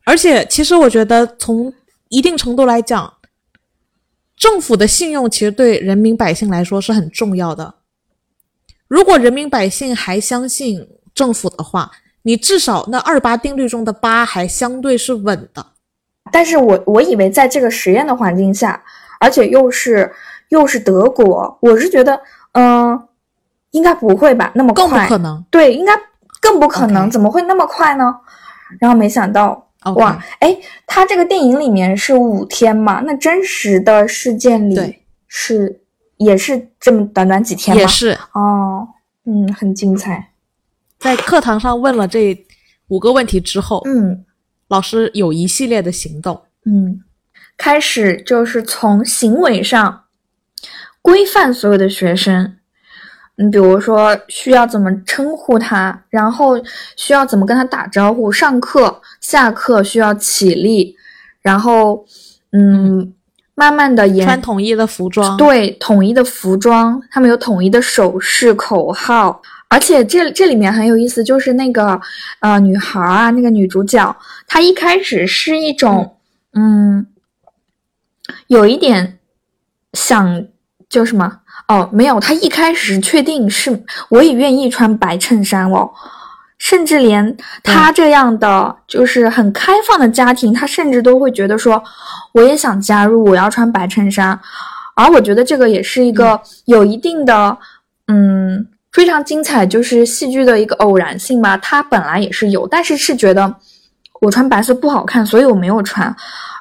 [0.03, 1.73] 而且，其实我觉得从
[2.09, 3.11] 一定程度来讲，
[4.37, 7.75] 政府的信用其实对人民百姓来说是很重要的。
[8.87, 11.89] 如果人民百姓还相信政府的话，
[12.21, 15.65] 你至少那二八定律中的八还相对是稳的。
[16.31, 18.83] 但是我我以为在这个实验的环境下，
[19.19, 20.13] 而且又是
[20.49, 22.19] 又是德国，我是觉得，
[22.51, 23.07] 嗯、
[23.75, 25.43] 应该不会吧，那么更不快，可能。
[25.51, 25.91] 对，应该
[26.39, 28.15] 更不可能怎么会那么快呢？
[28.79, 30.57] 然后没想到哇，哎，
[30.87, 34.95] 他这个电影里面是五天嘛，那真实的事件里
[35.27, 35.81] 是
[36.15, 37.81] 也是这么短短几天吗？
[37.81, 38.87] 也是哦，
[39.25, 40.31] 嗯，很精彩，
[40.97, 42.45] 在课堂上问了这
[42.87, 44.23] 五个问题之后，嗯
[44.69, 46.41] 老师有一系列的行动。
[46.65, 47.03] 嗯，
[47.57, 50.05] 开始就是从行为上
[51.01, 52.57] 规范所有的学生。
[53.37, 56.55] 嗯，比如说需要怎么称呼他，然后
[56.95, 60.95] 需要怎么跟他打招呼，上课、下课需要起立，
[61.41, 62.05] 然后
[62.53, 63.13] 嗯，
[63.53, 71.99] 慢慢的穿统一的服装，对统一的服装，他们有统一的手势、口号，而且这这里面很有意思，就是那个
[72.39, 74.15] 呃女孩啊，那个女主角，
[74.47, 76.15] 她一开始是一种
[76.53, 77.05] 嗯，
[78.47, 79.19] 有一点
[79.91, 80.45] 想
[80.87, 85.89] 就什么哦，没有，他一开始确定是我也愿意穿白衬衫哦。
[86.57, 91.83] 甚至连他这样的就是很开放的家庭，他甚至都会觉得说，
[92.33, 94.39] 我也想加入，我要穿白衬衫。
[94.95, 97.57] 而我觉得这个也是一个有一定的，
[98.07, 101.57] 嗯，非常精彩，就是戏剧的一个偶然性吧。
[101.57, 103.53] 他本来也是有，但是是觉得
[104.21, 106.15] 我穿白色不好看，所以我没有穿。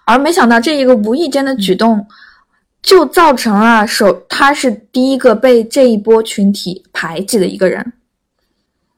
[0.05, 2.05] 而没想到这一个无意间的举动，
[2.85, 7.95] 就造成了首他是第一个被这一波群体排挤的一个人。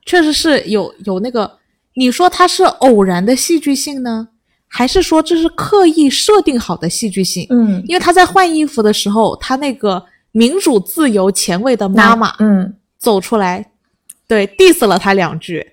[0.04, 1.58] 确实是有有那个，
[1.94, 4.28] 你说他是偶然的戏剧性呢，
[4.66, 7.46] 还是说这是刻意设定好的戏剧性？
[7.50, 13.70] 嗯，因为他在换衣服的时候，他那个民主、自由、前卫的妈妈嗯走出来，
[14.26, 15.64] 对，diss 了他两句，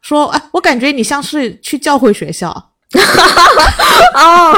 [0.00, 2.50] 说：“哎，我感觉你像是去教会学校。
[4.14, 4.54] 哦，”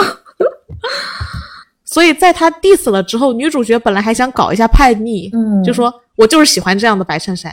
[1.92, 7.52] 所以在他 diss 了之后，女主角本来还想搞一下叛逆，嗯就说我就是喜欢这样的白衬衫，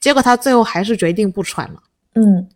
[0.00, 1.82] 结果她最后还是决定不穿了。
[2.14, 2.46] 嗯，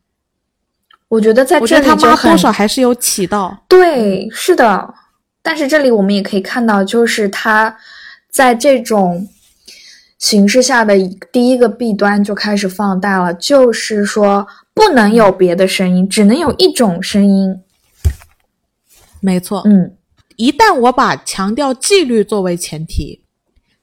[1.08, 4.94] 我觉得在我觉得他这里就很妈多少还是有起到，对，是的。
[5.42, 7.76] 但是这里我们也可以看到，就是他
[8.30, 9.28] 在这种
[10.18, 10.94] 形势下的
[11.32, 17.60] 第一个弊端就开始放大了，就是说不能有别的声音，只能有一种声音。
[19.20, 19.62] 没错。
[19.64, 19.92] 嗯
[20.36, 23.22] 一旦我把强调纪律作为前提，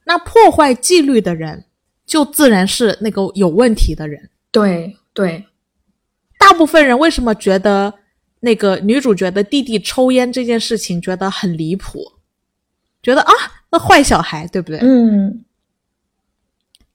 [0.04, 1.64] 那破坏纪律的人
[2.06, 4.30] 就自然是那个有问题的人。
[4.50, 5.46] 对对，
[6.38, 7.94] 大部分人为什么觉得
[8.40, 12.12] 那个女主角的弟弟抽烟这件事情觉得很离谱？
[13.02, 13.32] 觉得啊，
[13.70, 14.78] 那坏小孩，对不对？
[14.80, 15.44] 嗯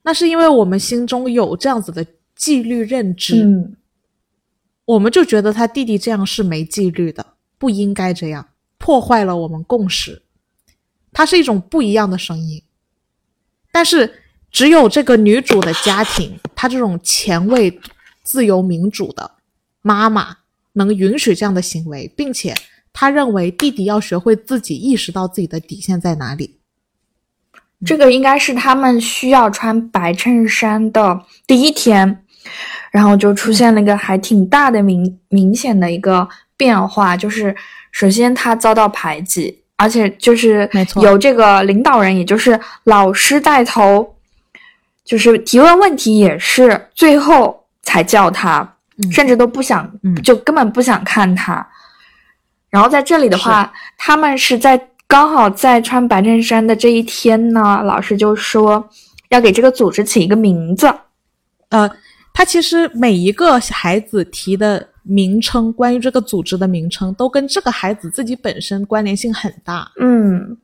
[0.01, 3.75] 那是因为我们心中有这样子的纪律认知，嗯
[4.85, 7.23] 我们就觉得他弟弟这样是没纪律的，
[7.59, 8.48] 不应该这样，
[8.79, 10.23] 破坏了我们共识。
[11.11, 12.63] 它是一种不一样的声音，
[13.71, 17.79] 但是只有这个女主的家庭，她这种前卫、
[18.23, 19.31] 自由、民主的
[19.81, 20.37] 妈妈
[20.73, 22.55] 能允许这样的行为，并且
[22.93, 26.59] 她认为弟弟要学会自己意识到自己的底线在哪里。
[27.85, 32.23] 这个应该是他们需要穿白衬衫的第一天，
[32.91, 36.27] 然后就出现了一个还挺大的明明显的一个
[36.59, 37.55] 变化，就是
[37.93, 44.17] 首先他遭到排挤，而且就是没错由这个领导人，也就是老师带头，
[45.05, 48.59] 就是提问问题也是最后才叫他，
[48.97, 51.65] 嗯甚至都不想，嗯就根本不想看他。
[52.69, 58.89] 然后在这里的话，他们是在刚好在穿白衬衫的这一天呢，老师就说
[59.29, 60.93] 要给这个组织起一个名字。
[61.69, 61.89] 呃，
[62.33, 69.91] 他其实每一个孩子提的名称，关于这个组织的名称，都跟这个孩子自己本身关联性很大。
[69.99, 70.55] 嗯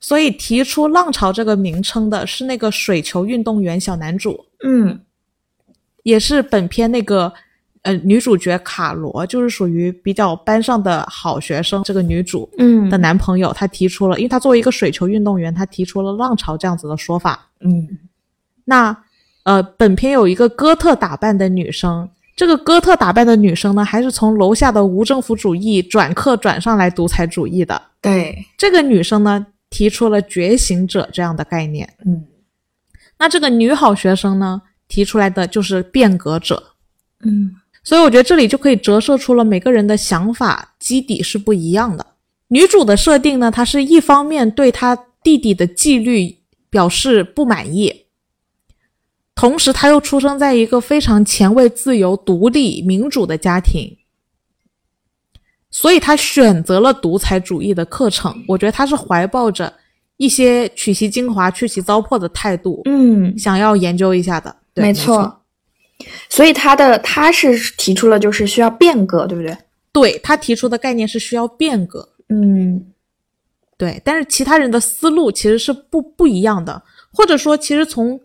[0.00, 5.00] 所以提出“浪潮”这个名称的是那个水球运动员小男主，嗯
[6.04, 7.32] 也是本片那个
[7.82, 11.82] 呃女主角卡罗，就是属于比较班上的好学生。
[11.82, 17.48] 这个女主嗯的男朋友，他提出了，因为他作为一个水球运动员，他提出了“浪潮”这样子的说法。
[17.60, 17.98] 嗯
[18.64, 18.96] 那
[19.44, 27.80] 呃，本片有一个哥特打扮的女生，这个哥特打扮的女生呢，还是从楼下的无政府主义转课转上来独裁主义的。
[28.02, 31.94] 对这个女生呢，提出了觉醒者这样的概念。
[32.04, 32.24] 嗯
[33.18, 36.62] 那这个女好学生呢，提出来的就是变革者。
[37.24, 42.04] 嗯所以我觉得这里就可以折射出了每个人的想法基底是不一样的。
[42.48, 46.36] 女主的设定呢，她是一方面对她弟弟的纪律
[46.68, 48.05] 表示不满意，
[49.36, 53.96] 同时他又出生在一个非常前卫、自由、独立、民主的家庭，
[55.70, 58.34] 所以他选择了独裁主义的课程。
[58.48, 59.72] 我觉得他是怀抱着
[60.16, 64.56] 一些取其精华、去其糟粕的态度，嗯，想要研究一下的。
[64.72, 65.42] 对没错，错。
[66.30, 69.56] 所以他的他是提出了就是需要变革，对不对？
[69.92, 72.08] 对他提出的概念是需要变革。
[72.30, 72.86] 嗯
[73.76, 76.82] 对，但是其他人的思路其实是不不一样的，
[77.12, 78.18] 或者说，其实从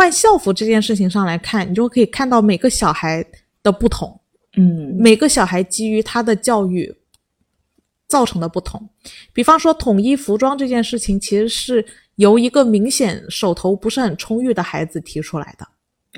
[0.00, 3.22] 换校服这件事情上来看，你就可以看到每个小孩
[3.62, 4.18] 的不同，
[4.56, 6.90] 嗯每个小孩基于他的教育
[8.08, 8.88] 造成的不同。
[9.34, 11.84] 比方说，统一服装这件事情，其实是
[12.14, 15.68] 由一个明显手头不是很充裕的孩子提出来的。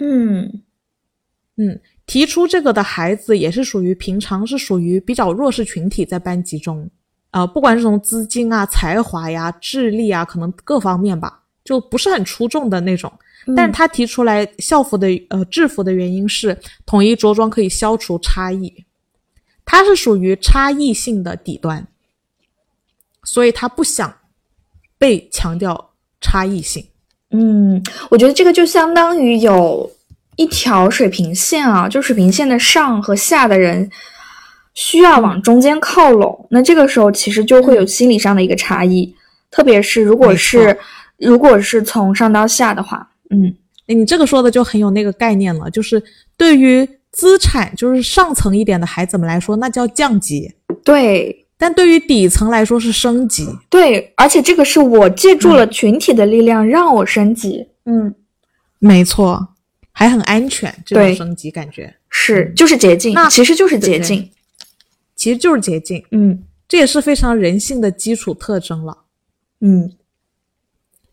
[0.01, 0.63] 嗯
[1.57, 6.89] 嗯，提出这个的孩子也是属于平常是属于比较弱势群体，在班级中，
[7.33, 13.13] 呃，不管是从资金啊、才华呀、智力啊，可能各方面吧，就不是很出众的那种。
[13.57, 18.85] 但是他提出来校服的呃制服的原因是统一着装可以消除差异，
[19.65, 21.87] 他是属于差异性的底端，
[23.25, 24.15] 所以他不想
[24.99, 25.91] 被强调
[26.21, 26.87] 差异性。
[27.31, 29.91] 嗯，我觉得这个就相当于有
[30.37, 33.91] 一条水平线啊，就水平线的上和下的人
[34.75, 39.15] 需要往中间靠拢，那这个时候其实就会有心理上的一个差异，
[39.51, 40.79] 特别是如果是
[41.17, 43.55] 如果是从上到下的话，嗯
[43.87, 46.03] 你这个说的就很有那个概念了，就是
[46.37, 50.49] 对于资产就是上层一点的孩子们来说，那叫降级；
[50.85, 53.47] 对但对于底层来说是升级。
[53.69, 58.15] 对，而且这个是我借助了群体的力量让我升级，嗯，
[58.79, 59.49] 没错，
[59.91, 64.31] 还很安全，这种对升级感觉是就是捷径，那其实就是捷径，
[65.17, 68.97] 其实就是捷径，嗯这也是非常人性的基础特征了。
[69.61, 69.93] 嗯。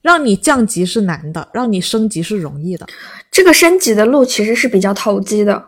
[0.01, 2.87] 让你降级是难的，让你升级是容易的。
[3.31, 5.63] 这个升级的路其实是比较投机的，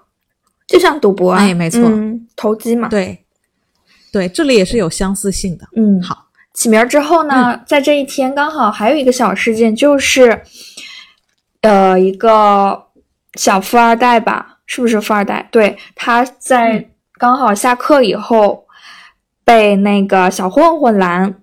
[0.68, 3.26] 就像赌博啊，哎没错嗯，投机嘛。，对，
[4.12, 5.68] 对，这里也是有相似性的。
[5.76, 10.42] 嗯，好，起名儿之后呢，在这一天刚好还有一个小事件，就是，
[11.62, 12.88] 呃，一个
[13.36, 15.48] 小富二代吧，是不是富二代？
[15.52, 18.66] 对，他在刚好下课以后
[19.44, 21.41] 被那个小混混拦，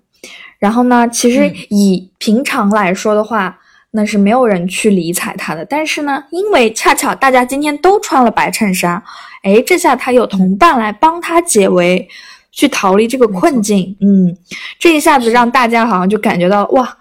[0.59, 3.57] 然后呢，其实嗯以平常来说的话，
[3.91, 5.65] 那是没有人去理睬他的。
[5.65, 9.01] 但是呢，因为恰巧大家今天都穿了白衬衫，
[9.43, 12.07] 哎，这下他有同伴来帮他解围，
[12.51, 13.95] 去逃离这个困境。
[14.01, 14.37] 嗯，
[14.77, 16.97] 这一下子让大家好像就感觉到哇，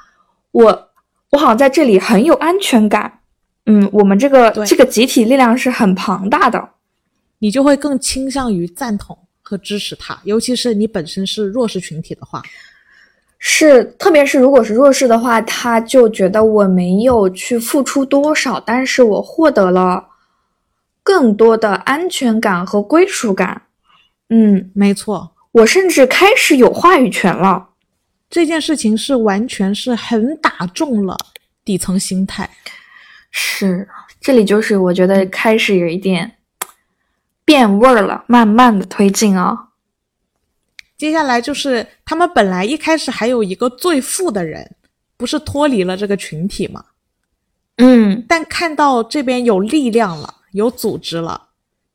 [0.52, 0.88] 我
[1.30, 3.20] 我好像在这里很有安全感。
[3.66, 6.68] 嗯，我们这个这个集体力量是很庞大的。
[7.40, 12.42] 你就会更倾向于赞同和支持他，尤其是你本身是弱势群体的话。
[13.40, 20.08] 是，特别是如果是弱势的话，他就觉得我没有去付出多少，但是我获得了
[21.04, 23.62] 更多的安全感和归属感。
[24.30, 27.68] 嗯，没错，我甚至开始有话语权了。
[28.28, 31.16] 这件事情是完全是很打中了
[31.64, 32.50] 底层心态。
[33.30, 33.88] 是，
[34.20, 36.32] 这里就是我觉得开始有一点
[37.44, 39.67] 变味儿了，慢慢的推进啊。
[40.98, 44.68] 接下来就是他们本来一开始还有一个最富的人，
[45.16, 46.84] 不是脱离了这个群体吗？
[47.76, 51.40] 嗯，但看到这边有力量了，有组织了，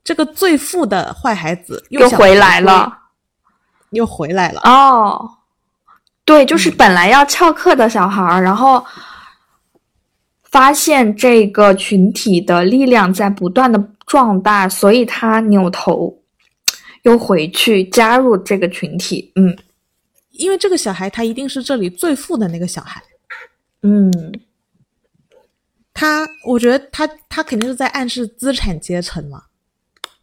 [0.01, 2.99] 这个最富的坏孩子又想回来，了。
[3.89, 4.61] 又回来了。
[4.63, 5.29] 哦，
[6.25, 8.83] 对，就是本来要翘课的小孩儿，然后
[10.43, 13.77] 发现这个群体的力量在不断的
[14.07, 16.17] 壮大，所以他扭头
[17.03, 19.31] 又回去加入这个群体。
[19.35, 19.57] 嗯
[20.31, 22.99] 因为这个小孩他一定是这里最富的那个小孩，
[23.83, 24.11] 嗯，
[25.93, 29.43] 他我觉得他他肯定是在暗示资产阶层嘛，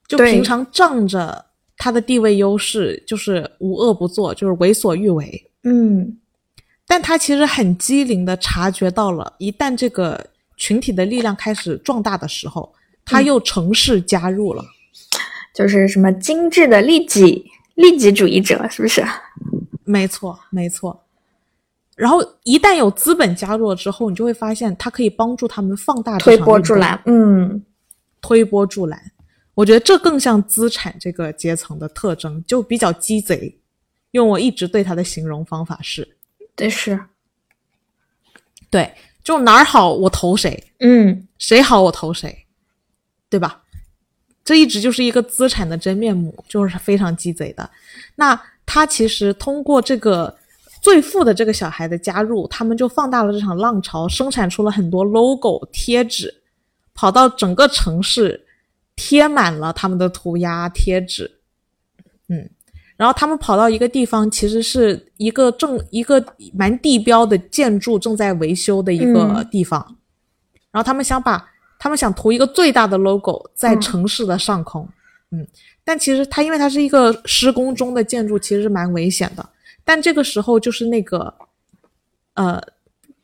[0.09, 5.51] 就平常仗着他的地位优势，就是无恶不作，就是为所欲为。
[5.62, 6.18] 嗯，
[6.89, 10.26] 但他其实很机灵的察觉到了，一旦这个
[10.57, 12.74] 群体的力量开始壮大的时候，
[13.05, 14.64] 他又乘势加入了。
[15.55, 17.45] 就是什么精致的利己
[17.75, 19.05] 利己主义者，是不是？
[19.85, 21.05] 没错，没错。
[21.97, 27.01] 然后一旦有资本加入了之后，你就会发现它可以帮助他们放大推波助澜。
[27.07, 27.63] 嗯
[28.21, 29.01] 推波助澜。
[29.55, 33.59] 我觉得这更像资产这个阶层的特征，就比较鸡贼。
[34.13, 36.17] 用我一直对他的形容方法是，
[36.57, 36.99] 对，是，
[38.71, 38.93] 对，
[39.23, 42.47] 就哪儿好我投谁，嗯谁好我投谁，
[43.29, 43.60] 对吧？
[44.45, 47.68] 这一直就是一个资产的真面目，就是非常鸡贼的。
[48.16, 50.34] 那他其实通过这个
[50.80, 56.43] 最富的这个小孩的加入，他们就放大了这场浪潮，生产出了很多 logo 贴纸，
[56.95, 58.47] 跑到整个城市
[58.97, 61.30] 贴满了他们的涂鸦贴纸。
[62.28, 62.49] 嗯，
[62.97, 66.24] 然后他们跑到一个地方，其实是一个正一个
[66.55, 69.84] 蛮地标的建筑正在维修的一个嗯地方，
[70.70, 71.50] 然后他们想把
[71.81, 73.81] 他们想涂一个最大的 logo 在嗯。
[73.81, 74.87] 城市的上空，
[75.31, 75.45] 嗯，
[75.83, 79.49] 但其实它因为它是一个施工中的建筑，其实是蛮危险的。
[79.83, 81.35] 但这个时候就是那个，
[82.35, 82.62] 呃，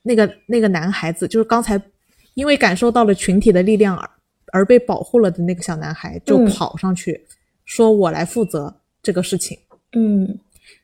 [0.03, 1.81] 那个那个男孩子，就是刚才
[2.33, 4.11] 因为感受到了群体的力量而
[4.53, 6.49] 而被保护了的那个小男孩，就嗯。
[6.49, 7.27] 跑上去、
[7.67, 9.59] 说：“我来负责这个事情。”
[9.93, 10.39] 嗯。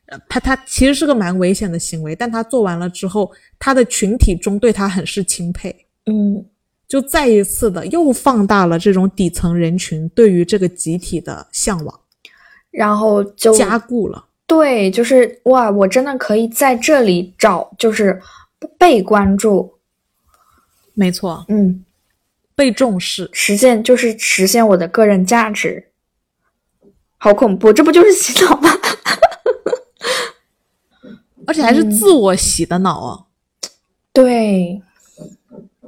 [0.05, 5.73] 呃他他其实是个蛮危险的行为，但他做完了之后，他的群体中对他很是钦佩，
[6.05, 6.45] 嗯
[6.93, 11.99] 就再一次的又放大了这种底层人群对于这个集体的向往，
[12.69, 14.23] 然后就加固了。
[14.45, 18.21] 对，就是哇，我真的可以在这里找，就是
[18.77, 19.73] 被关注，
[20.93, 21.83] 没错，嗯，
[22.55, 25.83] 被重视，实现就是实现我的个人价值。
[27.17, 28.69] 好恐怖，这不就是洗脑吗？
[31.47, 33.25] 而且还是自我洗的脑啊。
[34.13, 34.79] 对，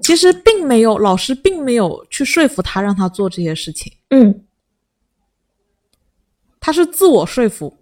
[0.06, 4.45] 其实并没有，老师并没有去说服他让他做这些事情，嗯
[6.60, 7.76] 他是自我说服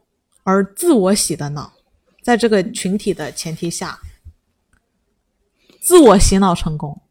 [0.43, 1.73] 而自我洗的脑，
[2.21, 3.99] 在这个群体的前提下，
[5.81, 7.01] 自我洗脑成功。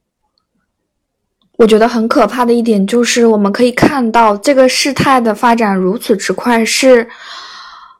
[1.58, 7.06] 我觉得很可怕的一点就是，我们可以看到这个事态的发展如此之快，是，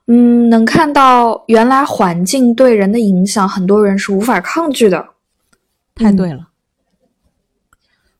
[0.07, 5.11] 嗯，能看到原来环境对人的影响，很多人是无法抗拒的。
[5.95, 6.49] 太对了。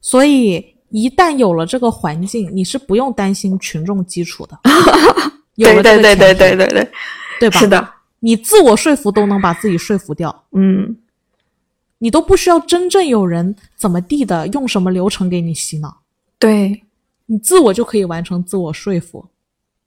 [0.03, 4.61] 所以一旦有了这个环境，你是不用担心群众基础的。
[5.57, 6.35] 有了这个前提。
[6.35, 6.91] 对对，
[7.41, 7.59] 对吧？
[7.59, 7.89] 是，的，
[8.21, 10.95] 你自我说服都能把自己说服掉，嗯。
[11.99, 16.03] 你都不需要真正有人怎么地的用什么流程给你洗脑，
[16.39, 16.83] 对。
[17.27, 19.25] 你自我就可以完成自我说服。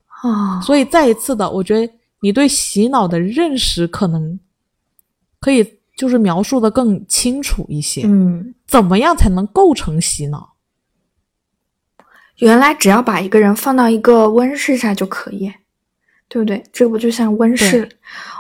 [0.08, 4.40] 啊，所以再一次的，我觉得你对洗脑的认识可能
[5.42, 8.04] 可以就是描述的更清楚一些。
[8.06, 10.56] 嗯，怎么样才能构成洗脑？
[12.38, 15.52] 原来只要把一个人放到一个温室下就可以，
[16.28, 16.62] 对不对？
[16.74, 17.98] 这不就像温室，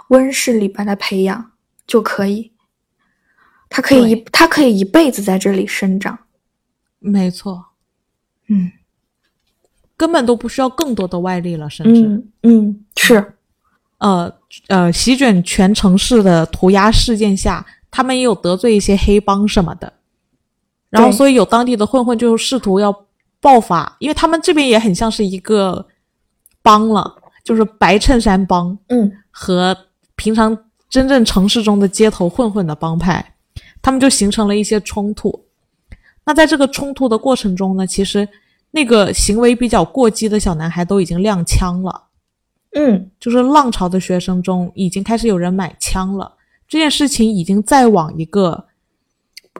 [0.09, 1.51] 温室里把它培养
[1.87, 2.51] 就可以，
[3.69, 6.19] 它可以一它可以一辈子在这里生长。
[6.99, 7.67] 没错，
[8.47, 8.71] 嗯
[9.95, 13.34] 根本都不需要更多的外力了，甚至、嗯嗯，是，
[13.97, 14.31] 呃
[14.67, 19.91] 呃，席卷全城市的涂鸦事件下，他们也有得罪一些黑帮什么的，
[20.89, 22.93] 然后所以有当地的混混就试图要
[23.39, 25.85] 爆发，因为他们这边也很像是一个
[26.61, 29.75] 帮了，就是白衬衫帮嗯和
[30.15, 30.57] 平常
[30.89, 33.35] 真正城市中的街头混混的帮派，
[33.81, 35.45] 他们就形成了一些冲突。
[36.25, 38.27] 那在这个冲突的过程中呢，其实
[38.71, 42.03] 那个行为比较过激的小男孩都已经亮枪了。
[42.75, 43.11] 嗯。
[43.19, 46.31] 就是浪潮的学生中已经开始有人买枪了，
[46.67, 48.67] 这件事情已经在往一个，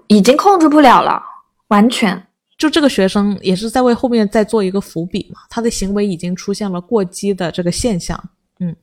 [0.07, 1.22] 已经控制不了了，
[1.70, 2.28] 完全。
[2.57, 8.18] 就这个学生也是在为后面再做一个伏笔嘛，他的行为已经出现了过激的这个现象，
[8.59, 8.74] 嗯，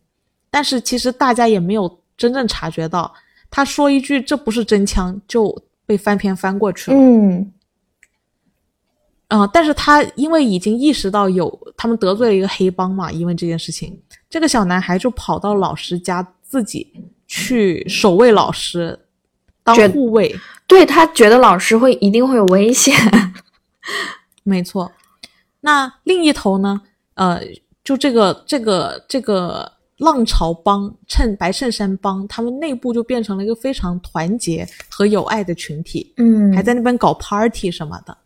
[0.51, 3.11] 但是其实大家也没有真正察觉到，
[3.51, 5.57] 他说一句这不是真枪就
[5.87, 7.53] 被翻篇翻过去了，嗯。
[9.28, 13.99] 啊、但是他因为已经意识到有他们得罪了一个黑帮嘛，因为这件事情，
[14.33, 16.91] 这个小男孩就跑到老师家自己
[17.26, 18.99] 去守卫老师，
[19.62, 20.35] 当护卫。
[20.66, 22.95] 对他觉得老师会一定会有危险。
[24.43, 24.91] 没错。
[25.61, 26.80] 那另一头呢？
[27.12, 27.43] 呃，
[27.85, 38.16] 就这个这个这个浪潮帮衬白衬衫帮，他们内部就变成了一个非常团结和友爱的群体，嗯还在那边搞 party 什么的。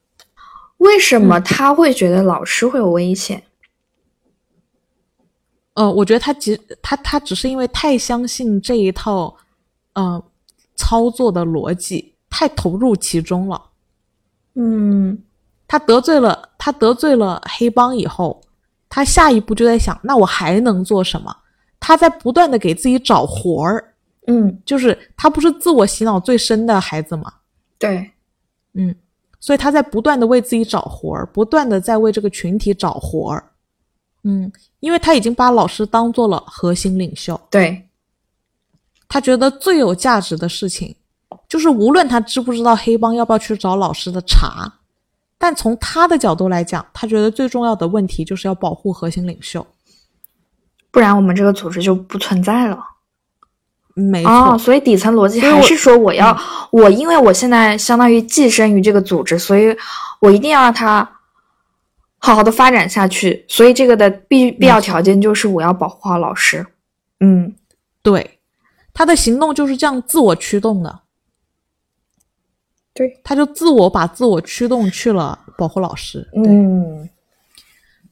[0.77, 3.43] 为什么他会觉得老师会有危险？
[5.77, 9.37] 呃，我觉得他只他他只是因为太相信这一套
[9.93, 10.23] 呃
[10.75, 13.63] 操作的逻辑，太投入其中了。
[14.55, 15.23] 嗯
[15.69, 18.41] 他得罪了他得罪了黑帮以后，
[18.89, 21.37] 他下一步就在想，那我还能做什么？
[21.79, 23.93] 他在不断的给自己找活儿，
[24.29, 27.31] 嗯，就是他不是自我洗脑最深的孩子吗，
[27.79, 28.11] 对，
[28.73, 28.95] 嗯，
[29.39, 33.51] 所以他在不断的为自己找活儿，不断的在为这个群体找活儿，
[34.29, 34.51] 嗯，
[34.81, 37.89] 因为他已经把老师当做了核心领袖，对，
[39.09, 40.93] 他觉得最有价值的事情，
[41.49, 44.69] 就是无论他知不知道黑帮要不要去找老师的茬，
[45.39, 49.65] 但从他的角度来讲，他觉得最重要的问题就是要保护核心领袖。
[50.91, 52.79] 不然我们这个组织就不存在了。
[53.95, 56.37] 没错，哦，所以底层逻辑还是说，我要
[56.73, 59.75] 我因为我现在相当于寄生于这个组织，所以
[60.21, 61.09] 我一定要让它
[62.19, 63.45] 好好的发展下去。
[63.49, 66.67] 所以这个的必必要条件就是我要保护好老师。
[67.21, 67.55] 嗯，
[68.03, 68.39] 对，
[68.93, 71.01] 他的行动就是这样自我驱动的。
[72.93, 76.29] 对，他就自我把自我驱动去了保护老师。
[76.35, 77.09] 嗯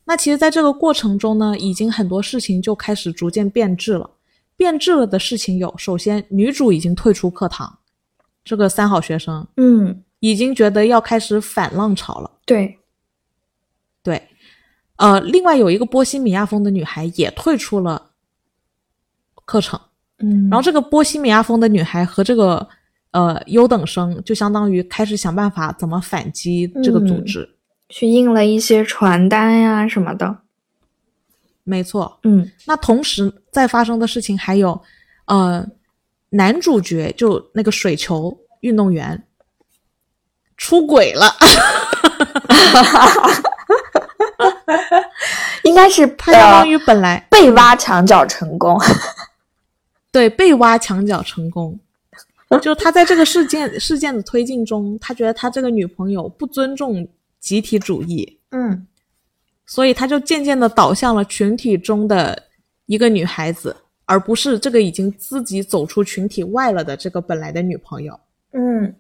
[0.07, 4.11] 那其实，在这个过程中呢，已经很多事情就开始逐渐变质了。
[4.55, 7.79] 变质了的事情有，首先女主已经退出课堂，
[8.45, 12.31] 这个三好学生嗯，已经觉得要开始反浪潮了。
[12.45, 12.79] 对，
[14.05, 14.23] 对，
[14.97, 18.11] 呃，另外有一个波西米亚风的女孩也退出了
[19.45, 19.81] 课程，
[20.19, 22.67] 嗯，然后这个波西米亚风的女孩和这个
[23.11, 27.49] 呃优等生就相当于开始想办法怎么反击这个组嗯织。
[27.89, 30.39] 去印了一些传单呀什么的。
[31.63, 34.79] 没错，嗯那同时在发生的事情还有，
[35.25, 35.67] 呃，
[36.29, 39.27] 男主角就那个水球运动员
[40.57, 41.31] 出轨了，
[45.65, 48.79] 应该是他相当呃于本来被挖墙角成功。
[50.13, 51.79] 对被挖墙角成功。
[52.63, 57.05] 就他在这个事件事件的推进中，他觉得他这个女朋友不尊重
[57.41, 58.87] 集体主义，嗯
[59.67, 62.41] 所以他就渐渐的导向了群体中的
[62.87, 68.21] 一个女孩子，而不是这个已经自己走出群体外了的这个本来的女朋友。
[68.53, 68.95] 嗯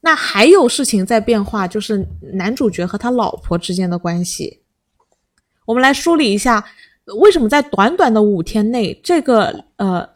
[0.00, 4.60] 那还有事情在变化，就是男主角和他老婆之间的关系。
[5.64, 6.64] 我们来梳理一下，
[7.18, 10.08] 为什么在短短的五天内，这个呃，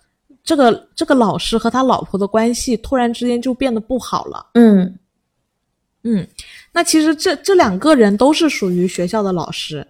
[0.44, 4.46] 这个这个老师和他老婆的关系突然之间就变得不好了。
[4.54, 4.96] 嗯
[6.02, 6.26] 嗯，
[6.72, 9.86] 那其实这这两个人都是属于学校的老师，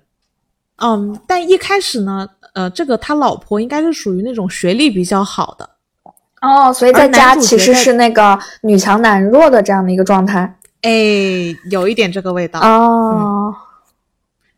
[0.76, 5.68] 嗯，但一开始呢，呃，这个他老婆应该是属于那种学历比较好的，
[6.40, 10.56] 哦，所以在家其实是那个女强男弱的这样的一个状态。
[10.82, 10.90] 哎，
[11.70, 12.60] 有一点这个味道。
[12.60, 13.54] 哦，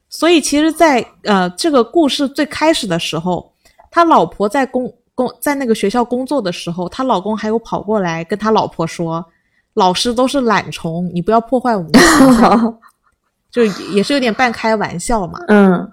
[0.08, 3.52] 所以其实在，呃这个故事最开始的时候，
[3.90, 9.24] 他老婆在工工在那个学校工作的时候，他老公还有跑过来跟他老婆说，
[9.74, 12.78] 老师都是懒虫，你不要破坏我们的形象，
[13.50, 15.40] 就也也是有点半开玩笑嘛。
[15.48, 15.90] 嗯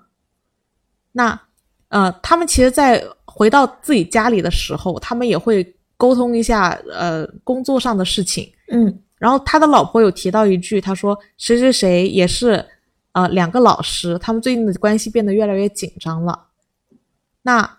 [1.11, 1.39] 那
[1.87, 5.63] 呃，他们其实，在回到自己家里的时候，他们也会
[5.99, 8.49] 沟通一下呃工作上的事情。
[8.71, 12.65] 嗯然后他的老婆有提到一句，他说谁谁谁也是
[13.11, 16.47] 呃两个老师，他们最近的关系变得越来越紧张了。
[17.41, 17.69] 那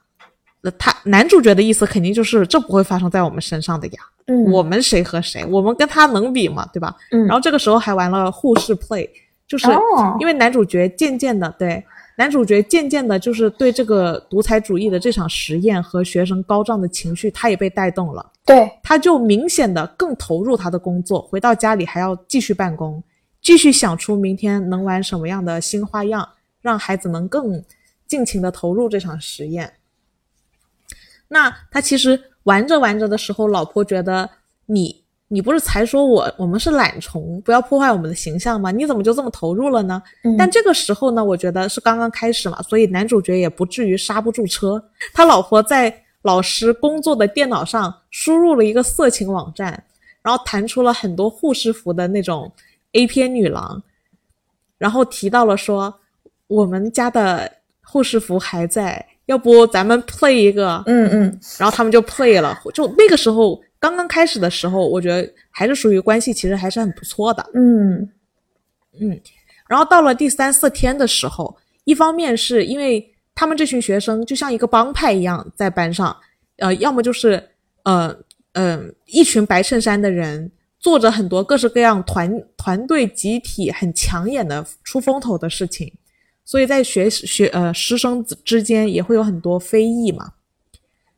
[0.61, 6.68] 那他男主角的意思肯定就是这不会发生在我们身上的呀，嗯，我们谁和谁，我们跟他能比吗？
[6.75, 6.95] 对吧？
[7.12, 9.09] 嗯，然后这个时候还玩了护士 play，
[9.49, 9.81] 就是哦
[10.21, 11.83] 因为男主角渐渐的对
[12.21, 18.31] 男主角渐渐的就是对这个独裁主义的这场实验和学生高涨的情绪，他也被带动了。
[18.45, 23.03] 对，他就明显的更投入他的工作，回到家里还要继续办公，
[23.41, 26.29] 继续想出明天能玩什么样的新花样，
[26.61, 27.64] 让孩子们更
[28.07, 29.73] 尽情的投入这场实验。
[31.27, 34.29] 那他其实玩着玩着的时候，老婆觉得
[34.66, 34.99] 你
[35.33, 38.72] 你不是才说我我们是懒虫，不要破坏我们的形象吗？
[38.72, 40.03] 你怎么就这么投入了呢？
[40.24, 44.83] 嗯但这个时候呢，我觉得是刚刚开始嘛，所以男主角也不至于刹不住车。
[45.14, 49.81] 他老婆在老师工作的电脑上输入了一个色情网站，
[50.20, 52.51] 然后弹出了很多护士服的那种
[52.95, 53.81] A 片女郎，
[54.78, 55.95] 然后提到了说
[56.49, 57.49] 我们家的
[57.85, 60.83] 护士服还在，要不咱们 play 一个？
[60.87, 62.59] 嗯嗯然后他们就 play 了。
[62.74, 67.45] 就那个时候刚刚开始的时候，我觉得还是属于关系其实还是很不错的。
[67.55, 68.09] 嗯
[69.01, 69.20] 嗯
[69.66, 76.14] 然后到了第三四天的时候，一方面是因为他们这群学生就像一个帮派一样在班上，
[76.57, 77.43] 呃，要么就是
[77.85, 78.14] 呃
[78.53, 85.91] 呃一群白衬衫的人做着很多各式各样团团队集体很抢眼的出风头的事情，
[86.45, 90.33] 所以在学学呃师生之间也会有很多非议嘛。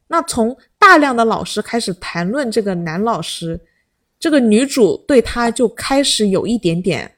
[0.09, 3.59] 那从大量的老师开始谈论这个男老师，
[4.19, 7.09] 这个女主对他就开始有一点点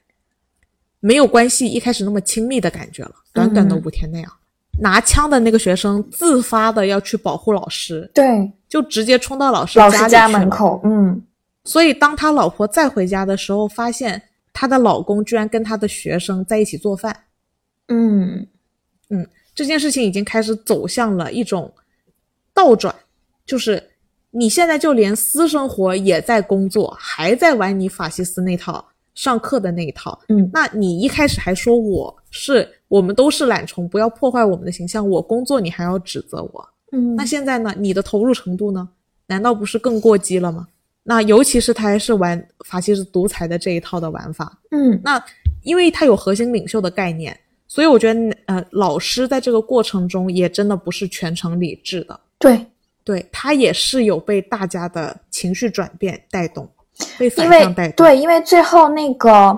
[0.99, 3.15] 没有关系一开始那么亲密的感觉了。
[3.33, 4.31] 短短的嗯五天内啊，
[4.79, 10.47] 拿枪的那个学生自发的要去保护老师，对，就直接冲到老师老家门。
[10.47, 11.19] 口，嗯
[11.63, 14.21] 所以当他老婆再回家的时候，发现
[14.53, 17.23] 她的老公居然跟他的学生在一起做饭。
[17.87, 18.45] 嗯
[19.09, 21.73] 嗯这件事情已经开始走向了一种
[22.53, 22.93] 倒转，
[23.45, 23.81] 就是
[24.31, 28.83] 你现在就连私生活也在工作，还在玩你法西斯那套，
[29.13, 30.19] 上课的那一套。
[30.29, 36.69] 嗯那你一开始还说我是我们都是懒虫，不要破坏我们的形象，我工作你还要指责我。
[36.91, 37.73] 嗯那现在呢？
[37.77, 38.87] 你的投入程度呢？
[39.27, 40.67] 难道不是更过激了吗？
[41.03, 44.59] 那尤其是他还是玩法西斯独裁的这一套的玩法。
[44.71, 45.23] 嗯那
[45.63, 47.37] 因为他有核心领袖的概念，
[47.67, 52.19] 所以我觉得呃，老师在这个过程中也真的不是全程理智的。
[52.37, 52.63] 对，
[53.05, 56.67] 对他也是有被大家的情绪转变带动，
[57.17, 58.05] 被反向带动。
[58.05, 59.57] 对，因为最后那个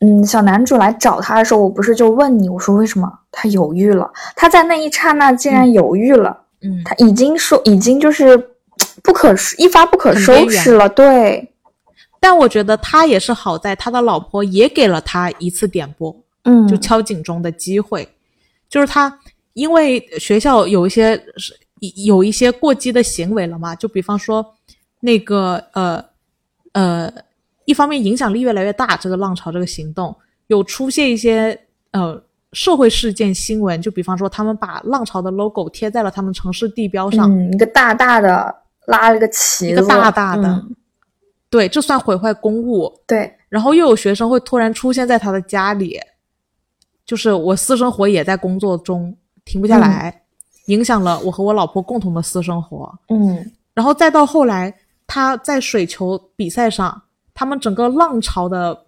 [0.00, 3.10] 嗯小男主来找他的时候，我不是就问你，我说为什么？
[3.32, 4.10] 他犹豫了？
[4.36, 8.36] 他在那一刹那竟然犹豫了，嗯，他已经说已经就是
[9.02, 11.50] 不可一发不可收拾了，对，
[12.20, 16.14] 但我觉得他也是好在他的老婆也给了他一次点拨，
[16.44, 18.06] 嗯，就敲警钟的机会，
[18.68, 19.18] 就是他
[19.54, 21.58] 因为学校有一些是
[22.04, 24.54] 有一些过激的行为了嘛，就比方说
[25.00, 26.04] 那个呃
[26.72, 27.12] 呃，
[27.64, 30.14] 一方面影响力越来越大，这个浪潮这个行动
[30.46, 31.58] 有出现一些
[31.90, 32.22] 呃
[32.52, 38.54] 社会事件新闻，就比方说他们把浪潮的 logo 贴在了他们城市地标上，嗯，一个大大的
[38.86, 40.76] 拉了个旗子，一个大大的，嗯
[41.50, 42.90] 对，这算毁坏公物。
[43.06, 46.00] 对，然后又有学生会突然出现在他的家里，
[47.04, 49.14] 就是我私生活也在工作中
[49.44, 50.21] 停不下来，
[50.66, 52.92] 影响了我和我老婆共同的私生活。
[53.08, 54.74] 嗯然后再到后来，
[55.06, 57.02] 他在水球比赛上，
[57.32, 58.86] 他们整个浪潮的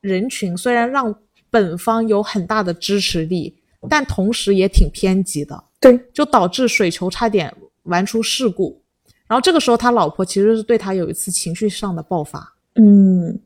[0.00, 1.14] 人群虽然让
[1.50, 3.56] 本方有很大的支持力，
[3.88, 7.54] 但同时也挺偏激的，对，就导致水球差点
[7.84, 8.80] 玩出事故。
[9.26, 12.52] 然后这个时候，他老婆其实是对他有一次情绪上的爆发。
[12.74, 13.38] 嗯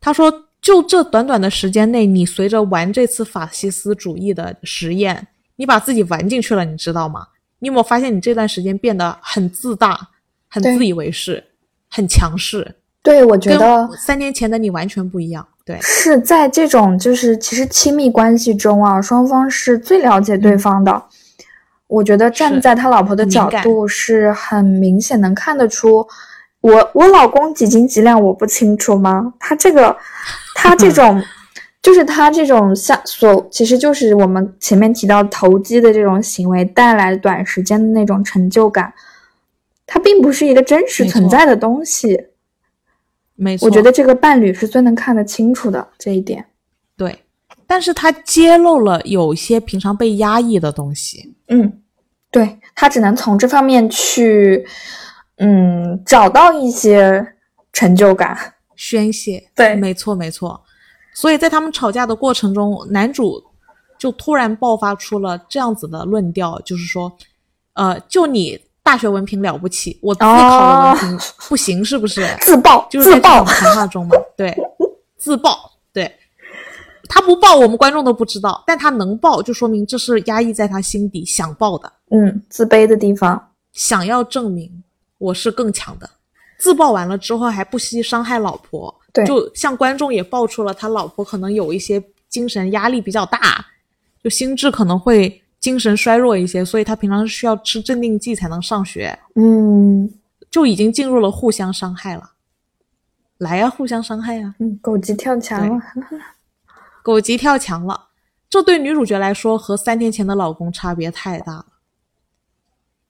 [0.00, 5.26] 他说：“就这短短的时间内，你随着玩这次法西斯主义的实验，
[5.58, 7.26] 你把自己玩进去了，你知道吗？
[7.58, 9.98] 你有没有发现你这段时间变得很自大、
[10.48, 11.42] 很自以为是、
[11.90, 15.44] 很强势，对，我觉得三年前的你完全不一样。
[15.64, 21.02] 对，是在这种就是其实亲密关系中啊，双方是最了解对方的。
[21.88, 26.06] 我觉得站在他老婆的角度是很明显能看得出，
[26.60, 29.34] 我我老公几斤几两我不清楚吗？
[29.40, 29.96] 他这个，
[30.54, 31.20] 他这 种，
[31.88, 38.92] 就是他这种像所，其实就是我们前面提到投机的这种行为带来短时间的那种成就感，
[39.86, 42.26] 它并不是一个真实存在的东西。
[43.36, 46.44] 没错，我觉得这个伴侣是最能看得清楚的这一点。
[46.94, 47.24] 对。
[47.66, 51.34] 但是他揭露了有些平常被压抑的东西。
[51.48, 51.80] 嗯，
[52.30, 54.62] 对他只能从这方面去，
[55.38, 57.26] 嗯，找到一些
[57.72, 58.36] 成就感。
[58.76, 59.50] 宣泄。
[59.56, 60.62] 对没错没错。
[61.20, 63.42] 所以在他们吵架的过程中，男主
[63.98, 67.12] 就突然爆发出了这样子的论调，就是说，
[67.72, 72.24] 呃，就你大学文凭了不起，我自考的文凭不行，是不是？
[72.42, 74.56] 自爆，就是在这自爆种，谈话中嘛，对，
[75.16, 76.08] 自爆，对。
[77.08, 84.84] 他不爆，我们观众都不知道，但他能爆，就说明这是压抑在他心底想爆的，嗯，自卑的地方，想要证明
[85.18, 86.08] 我是更强的。
[86.60, 93.66] 自爆完了之后还不惜伤害老婆，对就向观众也爆出了他老婆可能有一些精神压力比较大，
[94.22, 100.08] 就心智可能会精神衰弱一些，所以他平常是需要吃镇定剂才能上学，嗯
[100.50, 102.32] 就已经进入了互相伤害了。
[103.38, 105.80] 来呀、互相伤害呀、嗯，狗急跳墙了，
[107.02, 108.08] 狗急跳墙了。
[108.50, 111.66] 这对女主角来说和三天前的老公差别太大了，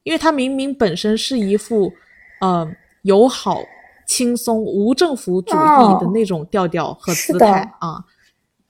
[0.03, 1.93] 因为她明明本身是一副，
[2.41, 2.71] 呃，
[3.03, 3.63] 友好、
[4.09, 8.03] 轻松、无政府主义的那种调调和姿态啊，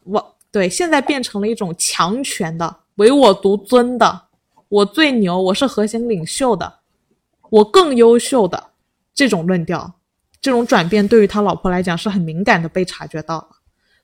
[0.02, 4.22] 我对现在变成了一种强权的、唯我独尊的，
[4.68, 6.80] 我最牛，我是核心领袖的，
[7.50, 8.62] 我更优秀的
[9.14, 9.94] 这种论调，
[10.40, 13.48] 这种转变对于他老婆来讲是很敏感的，被察觉到了。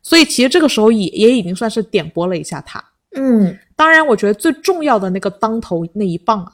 [0.00, 2.82] 所以其实这个时候也也已经算是点拨了一下他。
[3.16, 6.52] 嗯当然，我觉得最重要的那个当头那一棒啊，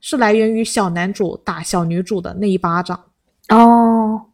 [0.00, 2.98] 是来源于小男主打小女主的那一巴掌。
[3.54, 4.26] 哦，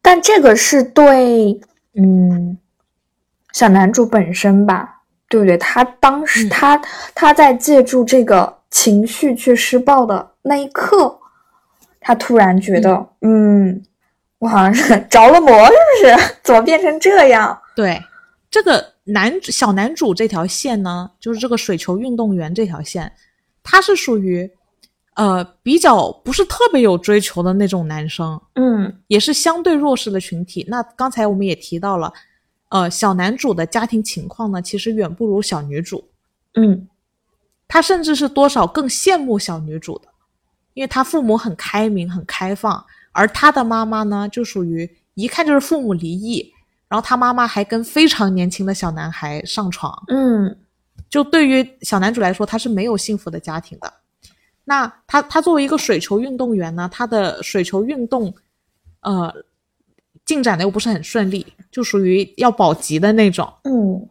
[0.00, 1.60] 但这个是对，
[1.94, 2.56] 嗯，
[3.52, 5.56] 小男主本身吧，对不对？
[5.58, 6.82] 他当时、嗯他
[7.14, 11.18] 他在借助这个情绪去施暴的那一刻，
[12.00, 13.82] 他突然觉得，嗯
[14.38, 16.34] 我好像是 着了魔，是不是？
[16.42, 17.56] 怎么变成这样？
[17.76, 18.02] 对，
[18.50, 23.12] 这个男主小男主这条线呢，就是这个水球运动员这条线，
[23.62, 24.50] 他是属于
[25.14, 30.64] 呃比较不是特别有追求的那种男生，嗯也是相对弱势的群体。
[30.68, 32.12] 那刚才我们也提到了，
[32.70, 36.08] 呃，小男主的家庭情况呢，其实远不如小女主。
[36.54, 36.88] 嗯
[37.68, 40.08] 他甚至是多少更羡慕小女主的，
[40.74, 46.52] 因为他父母很开明、很开放，而他的妈妈呢，就属于一看就是父母离异，
[46.88, 50.54] 然后他妈妈还跟非常年轻的小男孩上床，嗯
[51.08, 53.92] 就对于小男主来说，他是没有幸福的家庭的。
[54.64, 58.32] 那他他作为一个水球运动员呢，他的水球运动，
[59.00, 59.34] 呃，
[60.24, 64.08] 进展的又不是很顺利，就属于要保级的那种，嗯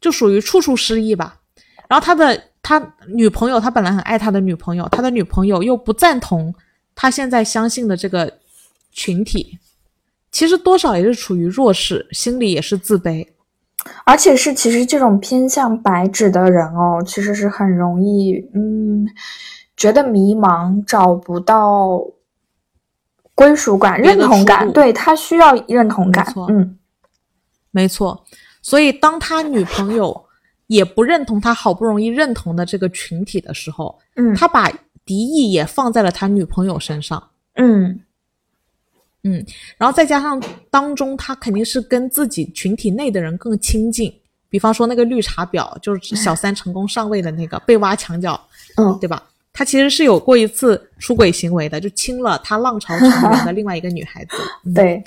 [0.00, 1.40] 就属于处处失意吧。
[1.88, 6.52] 然后他的他女朋友，他本来很爱他的女朋友，他的女朋友又不赞同
[6.94, 8.38] 他现在相信的这个
[8.90, 9.58] 群体，
[10.32, 13.24] 其实多少也是处于弱势，心里也是自卑。
[14.04, 19.06] 而且是其实这种偏向白纸的人哦，其实是很容易嗯
[19.76, 22.00] 觉得迷茫，找不到
[23.34, 26.78] 归属感、认同感，对他需要认同感，嗯。
[27.70, 28.24] 没错，
[28.60, 30.24] 所以当他女朋友
[30.66, 34.34] 也不认同他好不容易认同的这个群体的时候，嗯。
[34.34, 34.70] 他把
[35.04, 37.30] 敌意也放在了他女朋友身上。
[37.54, 38.00] 嗯
[39.24, 39.44] 嗯，
[39.78, 44.12] 然后再加上当中他肯定是跟自己群体内的人更亲近，
[44.48, 48.40] 比方说那个绿茶婊，就是小三成功上位的那个被挖墙角，
[48.76, 49.22] 嗯对吧？
[49.52, 54.30] 他其实是有过一次出轨行为的，就亲了他浪潮成员的另外一个女孩子。
[54.64, 55.04] 嗯、，对，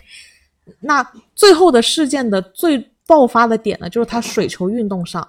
[0.79, 1.03] 那
[1.33, 5.27] 最后的事件的最爆发的点呢，就是他水球运动上，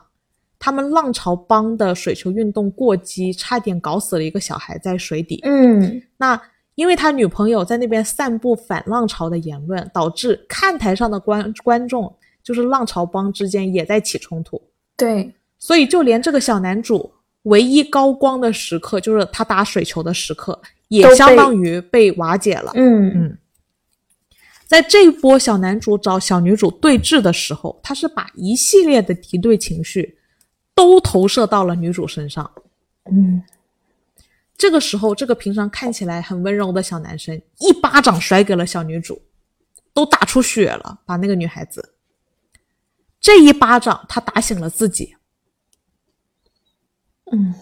[0.59, 5.41] 他们浪潮帮的水球运动过激，差点搞死了一个小孩在水底。
[5.45, 6.41] 嗯那
[6.77, 12.15] 因为他女朋友在那边散布反浪潮的言论，导致看台上的观观众
[12.45, 14.63] 就是浪潮帮之间也在起冲突，
[14.97, 17.11] 对，所以就连这个小男主
[17.43, 22.71] 唯一高光的时刻，就是他打水球的时刻，也相当于被瓦解了。
[22.77, 23.11] 嗯。
[23.15, 23.39] 嗯。
[24.67, 30.19] 在这一波小男主找小女主对峙的时候，他是把一系列的敌对情绪
[30.75, 32.51] 都投射到了女主身上。
[33.09, 33.41] 嗯
[34.57, 39.21] 这个时候，这个平常看起来很温柔的小男生一巴掌甩给了小女主，
[39.93, 41.95] 都打出血了，把那个女孩子。
[43.21, 45.17] 这一巴掌，他打醒了自己。
[47.33, 47.55] 嗯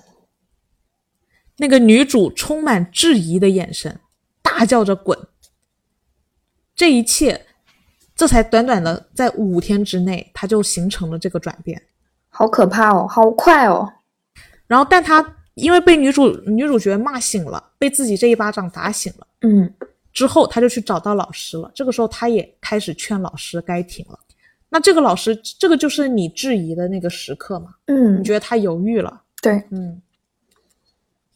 [1.57, 4.01] 那个女主充满质疑的眼神，
[4.43, 5.17] 大叫着“滚”。
[6.75, 7.47] 这一切，
[8.17, 11.81] 这才短短的在五天之内，他就形成了这个转变。
[12.29, 13.89] 好可怕哦，好快哦，
[14.67, 15.23] 然后，但他
[15.55, 19.27] 因为被女主女主角骂醒了，被自己这一巴掌打醒了。
[19.41, 19.73] 嗯
[20.13, 21.69] 之后，他就去找到老师了。
[21.75, 24.17] 这个时候，他也开始劝老师该停了。
[24.69, 27.71] 那这个老师，这个就是你质疑的那个时刻嘛？
[27.87, 29.23] 嗯你，觉得他犹豫了？
[29.43, 30.01] 对，嗯，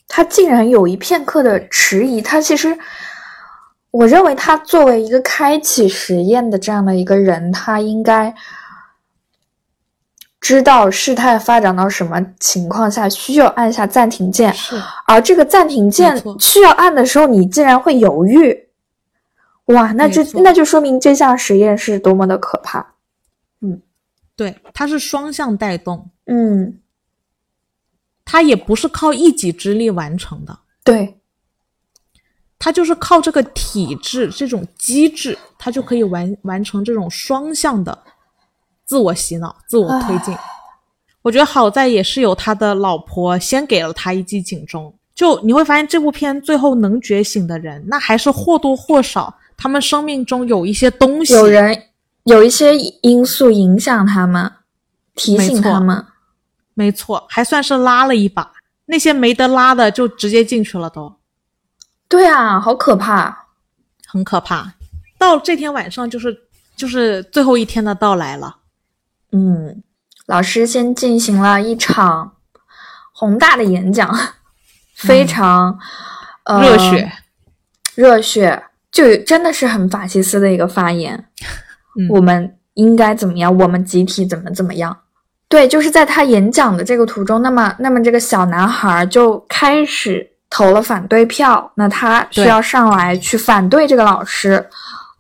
[0.07, 2.79] 他竟然有一片刻的迟疑，他其实，
[3.91, 8.33] 我认为他作为一个开启实验的这样的一个人，他应该
[10.41, 14.55] 知道事态发展到什么情况下需要按下暂停键，
[15.07, 18.69] 而这个暂停键需要按的时候，你竟然会犹豫，
[19.67, 22.95] 哇，那这那就说明这项实验是多么的可怕。
[23.61, 23.83] 嗯
[24.37, 26.81] 对，它是双向带动，嗯，
[28.25, 31.19] 它也不是靠一己之力完成的，对，
[32.57, 37.99] 它就是靠这个体制这种机制，它就可以完完成这种双向的
[38.89, 40.37] 自我洗脑、自我推进。
[41.23, 51.83] 我觉得好在也是有他的老婆先给了他一记警钟，就你会发现这部片最后能觉醒的人，那还是或多或少他们生命中有一些东西，有人
[52.25, 54.51] 有一些因素影响他们，
[55.15, 56.05] 提醒他们。
[56.73, 58.51] 没错，还算是拉了一把。
[58.87, 61.15] 那些没得拉的就直接进去了都，
[62.09, 63.47] 对啊，好可怕。
[64.07, 64.73] 很可怕。
[65.19, 66.35] 到这天晚上就是
[66.75, 68.57] 就是最后一天的到来了，
[69.33, 69.83] 嗯，
[70.27, 72.33] 老师先进行了一场
[73.13, 74.19] 宏大的演讲，
[74.95, 75.79] 非常、
[76.45, 77.13] 呃嗯热血，
[77.95, 81.27] 热血，就真的是很法西斯的一个发言。
[81.99, 83.57] 嗯我们应该怎么样？
[83.57, 84.97] 我们集体怎么怎么样？
[85.49, 94.65] 对，就是在他演讲的这个途中，那么那么这个小男孩就开始投了反对票，那他需要上来去反对这个老师，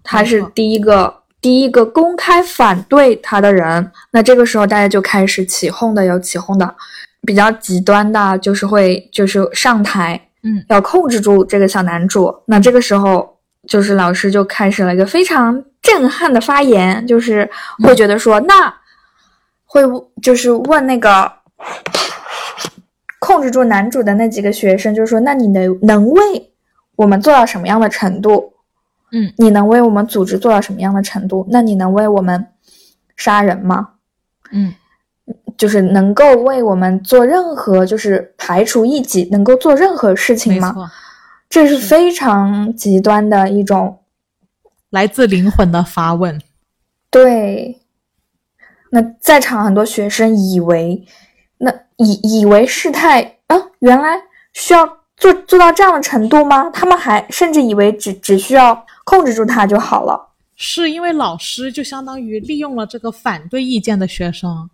[0.05, 3.91] 他是第一个第一个公开反对他的人。
[4.11, 6.75] 那这个时候大家就开始起哄的，有起哄的，
[7.23, 12.35] 比较极端的，就是会就是上台，嗯，要控制住这个小男主。
[12.47, 17.49] 那这个时候，就是老师就开始了一个非常震撼的发言，就是
[17.85, 18.75] 会觉得说，那
[19.65, 19.83] 会
[20.23, 21.31] 就是问那个
[23.21, 26.53] 控制住男主的那几个学生，就是说，那你能能为
[26.97, 28.53] 我们做到什么样的程度？
[29.13, 31.47] 嗯，你能为我们组织做到什么样的程度？
[31.51, 32.47] 那你能为我们
[33.17, 33.91] 杀人吗？
[34.53, 34.75] 嗯，
[35.57, 40.91] 就是能够为我们做任何，就是排除异己，能够做任何事情吗？
[41.51, 44.01] 这是非常极端的一种，
[44.91, 46.39] 来自灵魂的发问，
[47.11, 47.81] 对，
[48.91, 51.07] 那在场很多学生以为，
[51.57, 54.21] 那以以为事态啊，原来
[54.53, 54.87] 需要
[55.17, 56.69] 做做到这样的程度吗？
[56.71, 60.35] 他们还甚至以为只只需要控制住他就好了。
[60.57, 64.69] 是因为老师就相当于利用了这个反对意见的学生，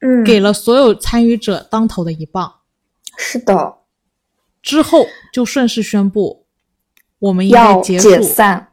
[0.00, 2.52] 嗯，给了所有参与者当头的一棒，
[3.16, 3.74] 是的，
[4.60, 6.44] 之后就顺势宣布
[7.18, 8.64] 我们应该要结束，解散。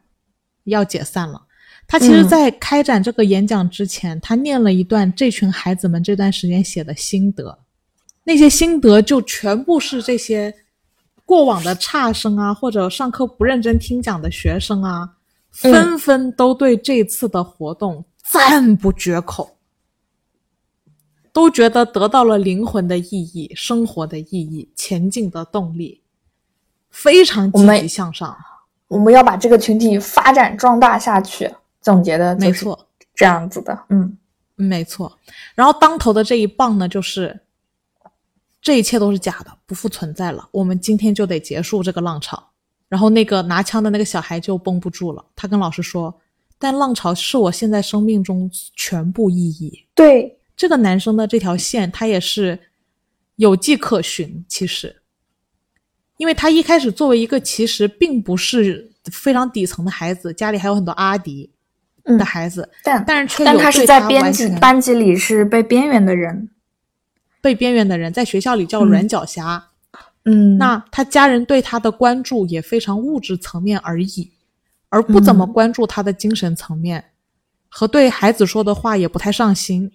[0.64, 1.42] 要解散了。
[1.86, 7.56] 他其实，嗯在开展这个演讲之前，他念了一段这群孩子们这段时间写的心得，
[8.24, 10.52] 那些心得就全部是这些
[11.26, 15.16] 过往的差生啊，或者上课不认真听讲的学生啊，
[15.62, 19.58] 嗯纷纷都对这次的活动赞不绝口，
[21.32, 26.00] 都觉得得到了灵魂的意义、生活的意义、前进的动力，
[26.88, 28.34] 非常积极向上。
[28.88, 31.52] 我们要把这个群体发展壮大下去。
[31.82, 32.88] 总结的就是没错。
[33.14, 34.16] 这样子的，嗯
[34.56, 35.18] 没错，
[35.54, 37.38] 然后当头的这一棒呢，就是
[38.66, 40.48] 这一切都是假的，不复存在了。
[40.50, 42.50] 我们今天就得结束这个浪潮。
[42.88, 46.12] 然后那个拿枪的那个小孩就绷不住了，他跟老师说
[46.58, 49.86] ：“但浪潮是我现在生命中全部意义。
[49.94, 52.58] 对，”这个男生的这条线，他也是
[53.36, 54.44] 有迹可循。
[54.48, 54.96] 其实，
[56.16, 61.48] 因为他一开始作为一个其实并不是非常底层的孩子，家里还有很多阿迪
[62.02, 66.48] 嗯的，孩子，但但是却但他是在编完全辑班级里是被边缘的人，
[67.46, 69.68] 被边缘的人，在学校里叫嗯软脚虾。
[70.24, 74.32] 嗯，那他家人对他的关注也非常物质层面而已，
[74.88, 77.12] 而不怎么嗯关注他的精神层面，
[77.68, 79.92] 和对孩子说的话也不太上心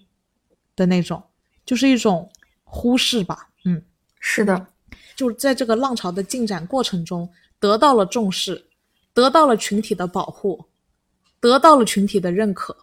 [0.74, 1.22] 的那种，
[1.66, 2.30] 就是一种
[2.64, 3.50] 忽视吧。
[3.66, 3.82] 嗯，
[4.18, 4.68] 是的，
[5.14, 7.28] 就是在这个浪潮的进展过程中
[7.60, 8.64] 得到了重视，
[9.12, 10.64] 得到了群体的保护，
[11.38, 12.74] 得到了群体的认可。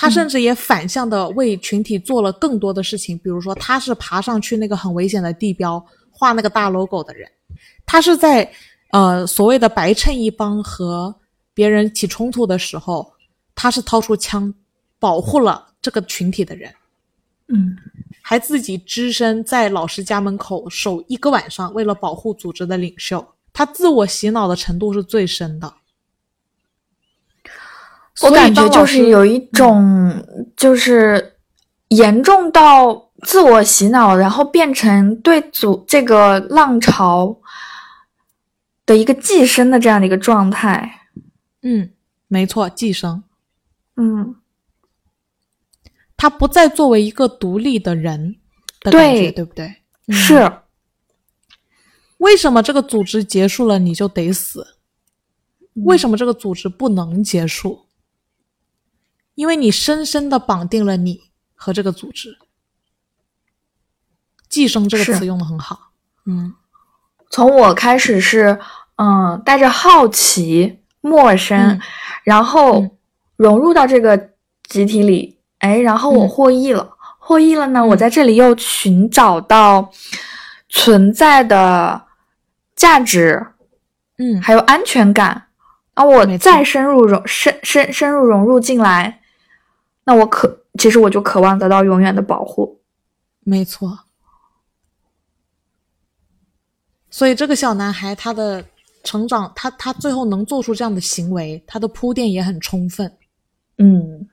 [0.00, 7.28] 他甚至也反向的为群体做了更多的事情，比如说他是爬上去那个很危险的地标画那个大 logo 的人，
[7.84, 8.48] 他是在
[8.92, 11.12] 呃所谓的白衬衣帮和
[11.52, 13.12] 别人起冲突的时候，
[13.56, 14.54] 他是掏出枪
[15.00, 16.72] 保护了这个群体的人。
[17.48, 17.76] 嗯
[18.22, 25.74] 还自己只身在老师家门口守一个晚上，为了保护组织的领袖，他自我洗脑的程度是最深的。
[28.22, 30.24] 我感觉就是有一种，
[30.56, 31.36] 就是
[31.88, 37.38] 严重到自我洗脑，然后变成对组这个浪潮
[38.84, 41.02] 的一个寄生的这样的一个状态。
[41.62, 41.90] 嗯，
[42.26, 43.22] 没错，寄生，
[43.96, 44.34] 嗯，
[46.16, 48.36] 他不再作为一个独立的人
[48.80, 49.76] 的感觉，对对不对？
[50.10, 50.52] 是，
[52.18, 54.66] 为什么这个组织结束了你就得死？
[55.84, 57.86] 为什么这个组织不能结束？
[59.38, 62.36] 因为你深深的绑定了你和这个组织。
[64.48, 65.92] 寄生这个词用的很好，
[66.26, 66.52] 嗯，
[67.30, 68.58] 从我开始是
[68.96, 71.80] 嗯带着好奇、陌生，嗯
[72.24, 72.90] 然后嗯
[73.36, 74.30] 融入到这个
[74.64, 79.92] 集体里，哎，然后我嗯获益了，获益了呢，我嗯在这里又寻找到
[80.68, 82.06] 存在的
[82.74, 83.46] 价值，
[84.16, 85.44] 嗯，还有安全感。
[85.94, 89.17] 啊我再深入融深深深入融入进来，
[90.08, 92.80] 那我渴其实我就渴望得到永远的保护。
[93.40, 93.98] 没错。
[97.10, 98.64] 所以这个小男孩他的
[99.04, 103.12] 成长，他他最后能做出这样的行为，他的铺垫也很充分。
[103.76, 104.26] 嗯，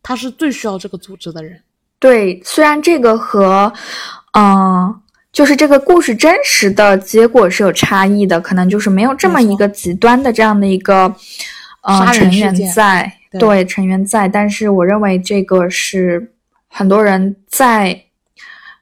[0.00, 1.60] 他是最需要这个组织的人。
[1.98, 3.72] 对，虽然这个和
[4.38, 5.02] 嗯。
[5.32, 11.14] 就是这个故事真实的结果是有差异的，可能就是没有这么一个极端的这样的一个
[11.82, 16.34] 呃成员在，对成员在，但是我认为这个是
[16.68, 18.04] 很多人在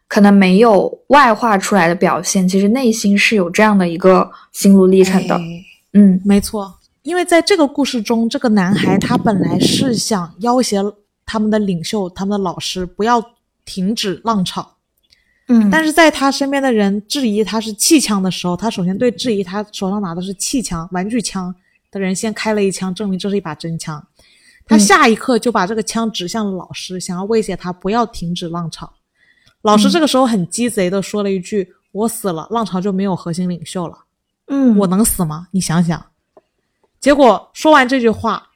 [0.07, 5.35] 可能没有外化出来的表现，其实内心是有这样的一个心路历程的。
[5.35, 10.77] 哎嗯没错，因为在这个故事中，这个男孩他本来是想要挟
[11.25, 13.25] 他们的领袖、他们的老师不要
[13.65, 14.77] 停止浪潮，
[15.49, 21.55] 嗯，但是在他身边的人质疑他是气枪的时候，他首先对质疑他手上拿的是气枪、玩具枪
[21.91, 24.07] 的人先开了一枪，证明这是一把真枪。
[24.69, 28.93] 他嗯下一刻就把这个枪指向了老师，想要威胁他不要停止浪潮。
[29.63, 34.05] 老师嗯这个时候很鸡贼的说了一句：“我死了，浪潮就没有核心领袖了。”
[34.47, 35.49] 嗯，我能死吗？
[35.51, 36.05] 你想想。
[37.01, 38.51] 结果说完这句话，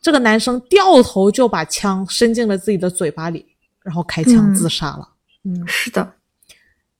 [0.00, 3.46] 这个男生掉头就把枪伸进了自己的嘴巴里，
[3.82, 5.08] 然后开枪嗯自杀了。
[5.44, 6.14] 嗯，是的，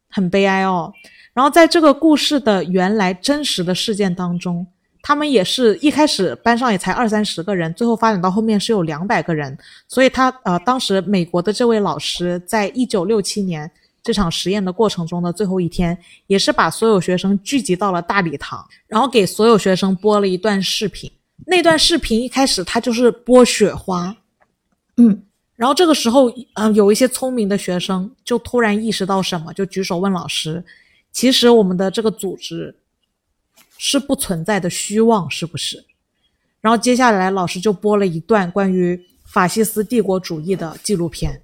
[0.08, 0.92] 很悲哀哦。
[1.32, 4.66] 然后在这个故事的原来真实的事件当中，
[5.02, 9.56] 他们也是一开始班上也才二三十个人，最后发展到后面是有两百个人。
[9.88, 13.70] 所以他呃，当时美国的这位老师在一九六七年
[14.02, 15.96] 这场实验的过程中的最后一天，
[16.26, 21.10] 也是把所有学生聚集到了大礼堂，然后给所有学生播了一段视频。
[21.46, 24.14] 那段视频一开始他就是播雪花，
[24.96, 25.22] 嗯
[25.56, 30.64] 然后这个时候，嗯、有一些聪明的学生就突然意识到什么，就举手问老师
[31.12, 32.74] ：“其实我们的这个组织
[33.82, 35.82] 是不存在的虚妄，是不是？”
[36.60, 41.40] 然后接下来老师就播了一段关于法西斯帝国主义的纪录片，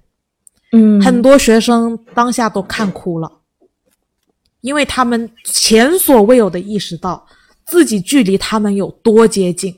[0.71, 3.39] 嗯，很多学生当下都看哭了，
[4.61, 7.27] 因为他们前所未有的意识到
[7.65, 9.75] 自己距离他们有多接近。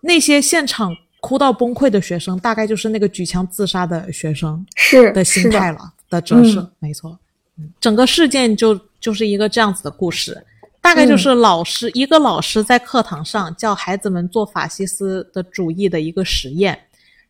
[0.00, 7.18] 那些现场哭到崩溃的学生，大概就是那个举枪自杀的学生是的心态了的折射，嗯没错。
[7.58, 10.46] 嗯整个事件就就是一个这样子的故事，
[10.92, 16.78] 大概就是老师、一个老师在课堂上叫孩子们做法西斯的主义的一个实验，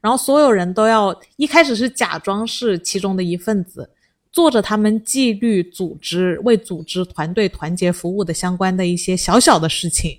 [0.01, 3.89] 然后所有人都要一开始是假装是其中的一份子，
[4.33, 10.19] 做着他们纪律组织、为组织团队团结服务的相关的一些小小的事情。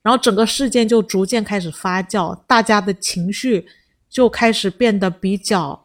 [0.00, 3.66] 然后整个事件就逐渐开始发酵，大家的情绪
[4.08, 5.84] 就开始变得比较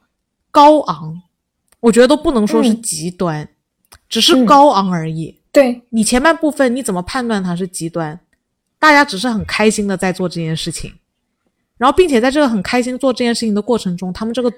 [0.49, 1.23] 高昂。
[1.81, 3.49] 我觉得都不能说是嗯极端，
[4.07, 5.41] 只是嗯高昂而已。
[5.53, 8.19] 对，你前半部分你怎么判断它是极端？
[8.79, 10.91] 大家只是很开心的在做这件事情，
[11.77, 14.51] 然后并且在这个很开心做这件事情的过程中，他们这个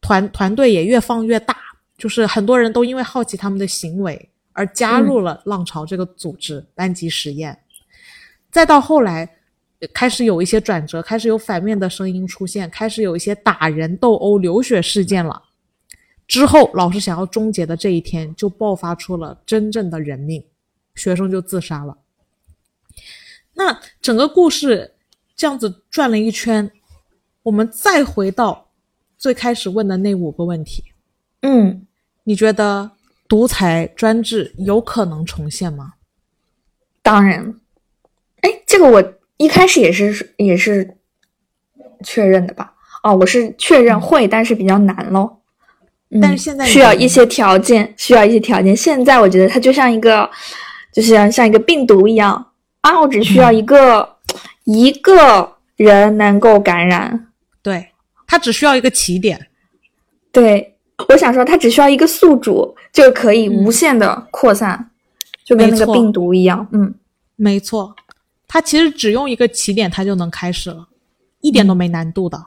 [0.00, 1.56] 团团队也越放越大，
[1.98, 7.58] 就是很多人都因为好奇他们的行为而加入了浪潮这个组织、班级实验，
[8.52, 9.28] 再到后来
[9.80, 15.42] 呃开始有一些转折，开始有反面的声音出现，开始有一些打人、斗殴、流血事件了。
[16.30, 20.44] 之后，老师想要终结的这一天，就爆发出了真正的人命，
[20.94, 21.98] 学生就自杀了。
[23.54, 24.94] 那整个故事
[25.34, 26.70] 这样子转了一圈，
[27.42, 28.68] 我们再回到
[29.18, 30.84] 最开始问的那五个问题，
[31.42, 31.84] 嗯，
[32.22, 32.92] 你觉得
[33.26, 35.94] 独裁专制有可能重现吗？
[37.02, 37.60] 当然，
[38.42, 40.96] 哎，这个我一开始也是也是
[42.04, 42.76] 确认的吧？
[43.02, 45.39] 哦，我是确认会，但是比较难咯。
[46.12, 48.76] 嗯但是现在你需要一些条件，需要一些条件。
[48.76, 50.28] 现在我觉得它就像一个，
[50.92, 52.46] 就像像一个病毒一样
[52.80, 54.16] 啊，我只需要一个、
[54.64, 57.28] 一个人能够感染。
[57.62, 57.90] 对，
[58.26, 59.48] 它只需要一个起点。
[60.32, 60.76] 对，
[61.08, 64.90] 我想说，它只需要一个宿主就可以嗯无限的扩散，
[65.44, 66.66] 就跟那个病毒一样。
[66.72, 66.92] 嗯，
[67.36, 67.94] 没错，
[68.48, 70.88] 它其实只用一个起点，它就能开始了，
[71.40, 72.46] 一点都没难度的。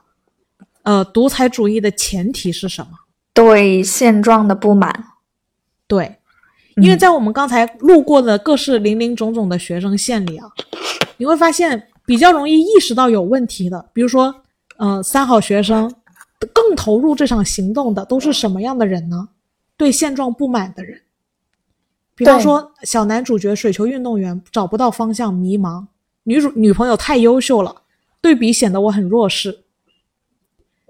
[0.84, 2.92] 呃，独裁主义的前提是什么？
[3.34, 5.06] 对现状的不满。
[5.88, 6.20] 对，
[6.78, 10.50] 因为嗯在我们刚才路过的各式林林种种的学生线里啊，
[11.18, 14.44] 你会发现比较容易意识到有问题的，比如说，
[14.78, 15.94] 呃，三好学生
[16.54, 19.30] 更投入这场行动的都是什么样的人呢？
[19.76, 21.02] 对现状不满的人，
[22.16, 25.88] 比方说小男主角水球运动员找不到方向，迷茫，
[26.24, 27.84] 女主女朋友太优秀了，
[28.22, 29.64] 对比显得我很弱势，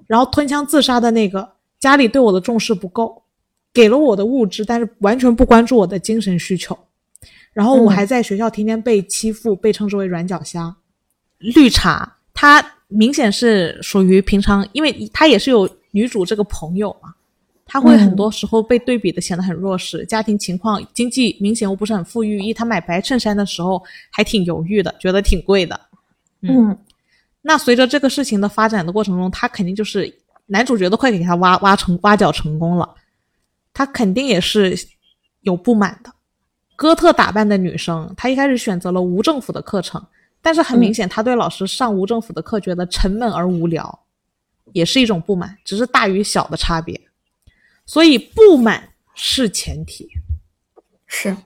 [0.05, 1.52] 然后吞枪自杀的那个
[1.83, 3.21] 家里对我的重视不够，
[3.73, 6.77] 给了我的物质，但是完全不关注我的精神需求。
[7.51, 10.73] 然后我嗯还在学校天天被欺负，被称之为软脚虾。
[11.39, 17.13] 绿茶，她明显是属于平常，因为她也是有女主这个朋友嘛，
[17.65, 25.77] 他会很多时候被对比的显得很弱势，家庭情况经济明显又不是很富裕，一他买白衬衫的时候还挺犹豫的，觉得挺贵的。
[26.43, 26.77] 嗯
[27.45, 30.07] 那随着这个事情的发展的过程中，他肯定就是
[30.45, 32.95] 男主角都快给他挖挖成挖角成功了，
[33.73, 34.77] 他肯定也是
[35.41, 36.13] 有不满的。
[36.75, 40.03] 哥特打扮的女生，她一开始选择了无政府的课程，
[40.41, 44.05] 但是很明显，她对老师上无政府的课觉得沉闷而无聊，
[44.73, 46.99] 也是一种不满，只是大与小的差别。
[47.85, 50.09] 所以不满是前提，
[51.05, 51.37] 是，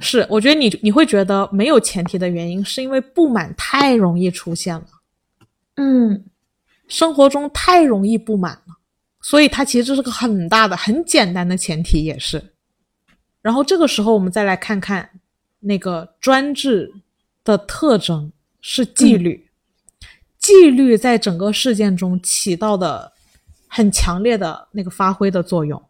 [0.00, 4.86] 是我觉得你你会觉得没有前提的原因，是因为不满太容易出现了。
[5.76, 6.24] 嗯
[6.94, 8.76] 生活中太容易不满了，
[9.20, 12.52] 所以它其实这是个很大的、很简单的前提，也是。
[13.42, 15.10] 然后这个时候，我们再来看看
[15.58, 16.94] 那个专制
[17.42, 18.30] 的特征
[18.60, 19.48] 是纪律，
[20.38, 23.10] 纪律在整个事件中起到的
[23.66, 25.82] 很强烈的那个发挥的作用。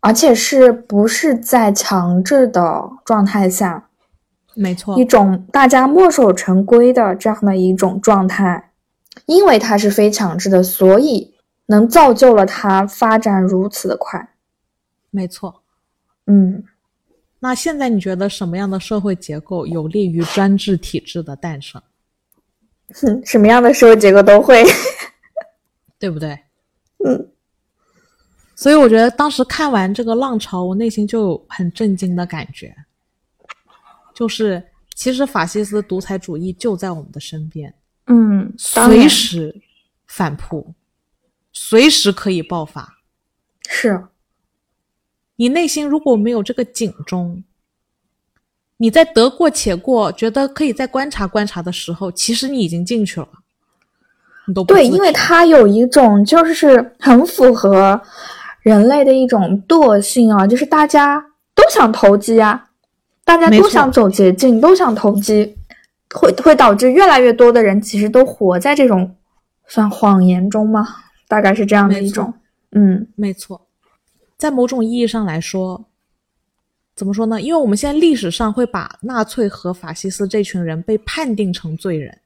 [0.00, 3.88] 而且是不是在强制的状态下，
[4.56, 8.69] 没错一，种大家墨守成规的这样的一种状态，
[9.26, 11.34] 因为它是非强制的，所以
[11.66, 14.34] 能造就了它发展如此的快。
[15.10, 15.62] 没错。
[16.26, 16.62] 嗯
[17.38, 21.82] 那现在你觉得什么样的社会结构有利于专制体制的诞生？
[22.94, 24.62] 哼， 什么样的社会结构都会。
[25.98, 26.30] 对不对？
[27.04, 27.30] 嗯，
[28.54, 32.74] 所以我觉得当时看完这个浪潮，我内心就有很震惊的感觉，
[34.14, 34.62] 就是
[34.94, 37.74] 其实法西斯独裁主义就在我们的身边，
[38.06, 39.60] 嗯，随时
[40.06, 40.74] 反扑，
[41.52, 42.98] 随时可以爆发。
[43.68, 44.04] 是，
[45.36, 47.44] 你内心如果没有这个警钟，
[48.78, 53.28] 你在得过且过，觉得可以再观察观察的时候，其实你已经进去了，
[54.46, 55.12] 你都对，因为知。
[55.12, 58.00] 它有一种就是很符合
[58.62, 61.24] 人类的一种惰性啊，就是大家
[61.54, 62.70] 都想投机啊，
[63.24, 65.56] 大家都想走捷径，都想投机，
[66.14, 69.16] 会会导致越来越多的人其实都活在这种
[69.66, 70.86] 算谎言中吗？
[71.28, 72.34] 大概是这样的一种，
[72.72, 73.68] 嗯没错，
[74.36, 75.86] 在某种意义上来说，
[76.96, 77.40] 怎么说呢？
[77.40, 82.18] 因为我们现在历史上会把纳粹和法西斯这群人被判定成罪人，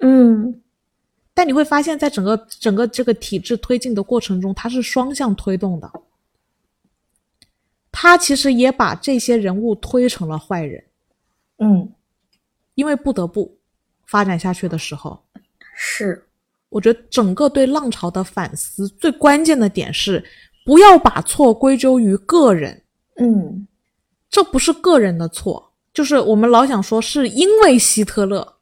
[0.00, 0.60] 嗯
[1.34, 5.90] 但你会发现在整个整个这个体制推进的过程中，它是双向推动的。
[7.90, 10.84] 他其实也把这些人物推成了坏人，
[11.58, 11.90] 嗯，
[12.74, 13.58] 因为不得不
[14.06, 15.22] 发展下去的时候，
[15.74, 16.26] 是，
[16.68, 20.24] 我觉得整个对浪潮的反思最关键的点是，
[20.64, 22.82] 不要把错归咎于个人，
[23.16, 23.66] 嗯。
[24.30, 28.56] 这不是个人的错，就是我们老想说是因为希特勒，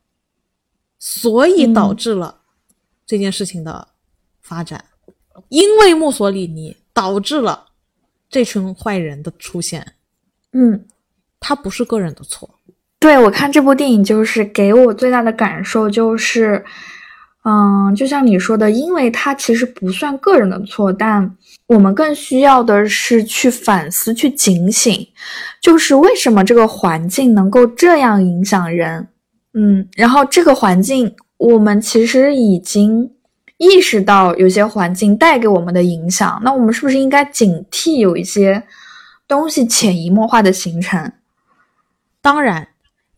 [0.99, 2.41] 所以导致了
[3.07, 3.87] 这件事情的
[4.41, 4.85] 发展，
[5.49, 7.69] 因为墨索里尼导致了
[8.29, 9.95] 这群坏人的出现，
[10.51, 10.89] 嗯。
[11.39, 12.51] 他不是个人的错。
[13.01, 16.63] 对我看这部电影，就是给我最大的感受就是，
[17.45, 21.35] 嗯，就像你说的，因为它其实不算个人的错，但
[21.67, 25.09] 我们更需要的是去反思、去警醒，
[25.63, 29.09] 就是为什么这个环境能够这样影响人，
[29.55, 33.11] 嗯，然后这个环境我们其实已经
[33.57, 38.63] 意识到有些环境带给我们的影响，那我们是不是应该警惕有一些
[39.27, 41.11] 东西潜移默化的形成？
[42.21, 42.69] 当然，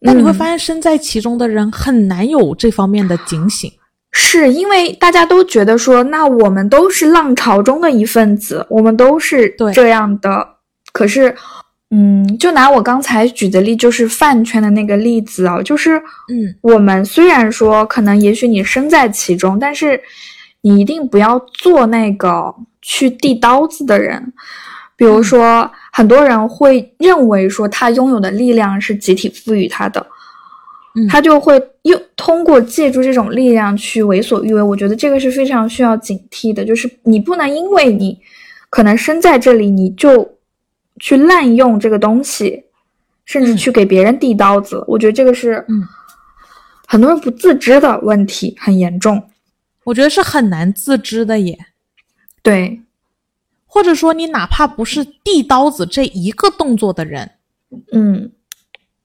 [0.04, 3.70] 但你会嗯发现身在其中的人很难有这方面的警醒。
[4.14, 10.46] 是因为大家都觉得说，那我们都是浪潮中的一份子，我们都是对这样的。
[10.92, 11.34] 可是，
[11.90, 15.96] 嗯，就拿我刚才举的例，就是饭圈的那个例子啊，就是
[16.28, 19.98] 嗯，我们虽然说可能也许你身在其中，但是
[20.60, 24.32] 你一定不要做那个去递刀子的人。
[24.94, 30.04] 比如说，很多人会认为说他拥有的力量是集体赋予他的，
[30.96, 34.62] 嗯他就会用通过借助这种力量去为所欲为。
[34.62, 38.18] 我觉得这个是非常需要警惕的，就是你不能因为你
[38.70, 40.38] 可能身在这里，你就
[40.98, 42.64] 去滥用这个东西，
[43.26, 44.82] 甚至嗯去给别人递刀子。
[44.88, 45.86] 我觉得这个是嗯
[46.86, 49.22] 很多人不自知的问题，很严重。
[49.84, 51.58] 我觉得是很难自知的耶。
[52.42, 52.80] 对，
[53.74, 57.30] 或者说，你哪怕不是递刀子这一个动作的人，
[57.90, 58.30] 嗯，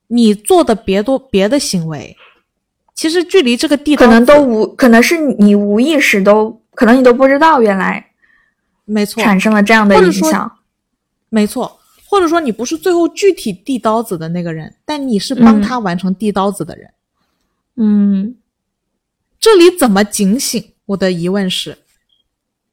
[0.08, 2.14] 你做的别多别的行为，
[2.94, 8.06] 其实距离这个递刀子可能都无，可能是你无意识都，可能你都不知道原来
[8.84, 10.52] 没错，产生了这样的影响。
[11.30, 16.90] 没错，或者说你不是最后具体递刀子的那个人，但你是帮嗯他完成递刀子的人。
[17.78, 18.36] 嗯
[19.40, 20.74] 这里怎么警醒？
[20.88, 21.78] 我的疑问是，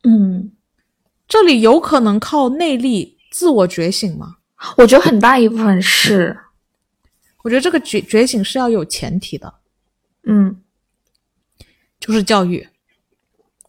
[0.02, 0.50] 嗯，
[1.26, 4.36] 这里有可能靠内力自我觉醒吗？
[4.76, 6.38] 我觉得很大一部分是，
[7.42, 9.54] 我觉得这个觉觉醒是要有前提的，
[10.24, 10.56] 嗯，
[12.00, 12.68] 就是教育。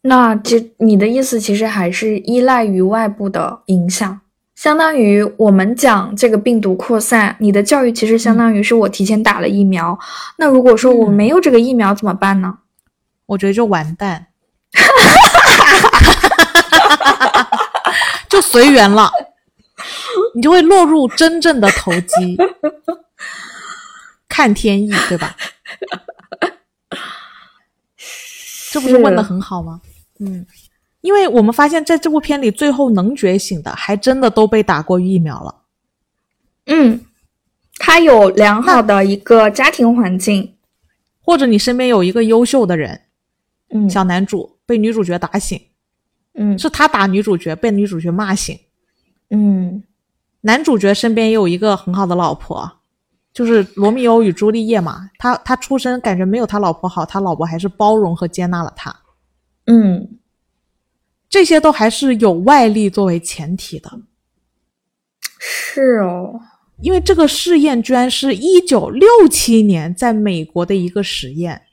[0.01, 4.21] 那这你的意思其实还是依赖于外部的影响，
[4.53, 9.97] 相当于我们讲这个病毒扩散，你的教育其实相当于是我提前打了疫苗。
[10.37, 12.59] 那如果说我嗯没有这个疫苗怎么办呢？
[13.25, 14.27] 我觉得就完蛋，
[18.35, 19.09] 就随缘了，
[20.35, 22.37] 你就会落入真正的投机，
[24.27, 25.37] 看天意，对吧？
[28.71, 29.79] 这不是问的很好吗？
[30.19, 30.45] 嗯，
[30.99, 35.61] 因为我们发现在这部片里，最后能觉醒的，还真的都被打过疫苗了。
[36.65, 37.05] 嗯，
[37.77, 40.57] 他有良好的一个家庭环境，
[41.21, 43.03] 或者你身边有一个优秀的人，
[43.69, 43.89] 嗯。
[43.89, 45.57] 小男主被女主角打醒，
[46.35, 48.57] 嗯是他打女主角，被女主角骂醒。
[49.29, 49.83] 嗯
[50.41, 52.71] 男主角身边也有一个很好的老婆，
[53.33, 55.09] 就是罗密欧与朱丽叶嘛。
[55.17, 58.95] 他他出身感觉没有他老婆好，他老婆还是包容和接纳了他。
[59.65, 60.19] 嗯，
[61.27, 63.91] 这些都还是有外力作为前提的。
[65.39, 66.39] 是哦，
[66.81, 71.63] 因为这个试验居然是一九六七年在美国的一个实验。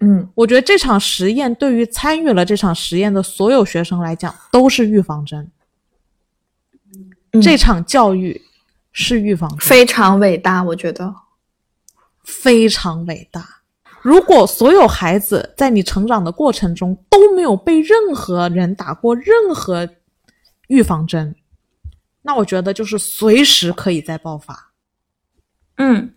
[0.00, 5.50] 嗯我觉得这场实验对于参与了这场实验的所有学生来讲都是预防针。
[7.32, 8.40] 嗯这场教育
[8.92, 11.14] 是预防针，非常伟大，我觉得。
[12.24, 13.62] 非常伟大。
[14.02, 19.88] 如果所有孩子在你成长的过程中都没有被任何人打过任何
[20.66, 21.34] 预防针，
[22.20, 24.72] 那我觉得就是随时可以再爆发。
[25.78, 26.12] 嗯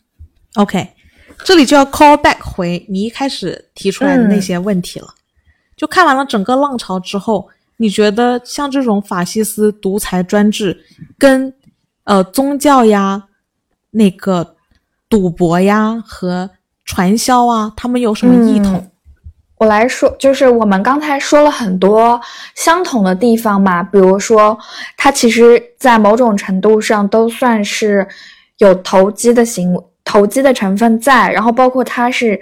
[0.55, 0.93] OK，
[1.43, 5.07] 这里就要 call back 回你一开始提出来的那些问题了。
[5.75, 10.85] 就看完了整个浪潮之后，你觉得像这种法西斯独裁专制
[11.17, 11.53] 跟
[12.03, 13.23] 呃宗教呀、
[13.89, 14.55] 那个
[15.09, 16.49] 赌博呀和
[16.85, 18.75] 传销啊，他们有什么异同？
[18.75, 18.87] 嗯
[19.61, 22.19] 我来说，就是我们刚才说了很多
[22.55, 24.57] 相同的地方嘛，比如说，
[24.97, 28.07] 它其实在某种程度上都算是
[28.57, 32.39] 有投机的行为、投机的成分在，然后包括它是，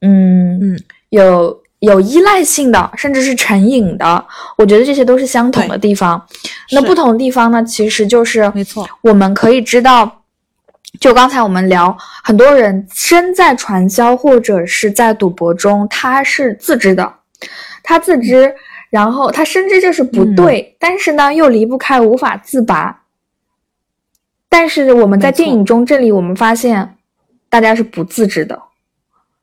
[0.00, 0.78] 嗯嗯。
[1.10, 4.24] 有有依赖性的，甚至是成瘾的，
[4.56, 6.26] 我觉得这些都是相同的地方。
[6.70, 10.22] 那不同的地方呢，其实就是没错，我们可以知道，
[10.98, 17.12] 就刚才我们聊，很多人身在传销或者是在赌博中，他是自知的，
[17.82, 18.54] 他自知，
[18.88, 23.01] 然后他深知这是不对，但是呢又离不开，无法自拔。
[24.52, 26.98] 但是我们在电影中，这里我们发现，
[27.48, 28.60] 大家是不自知的，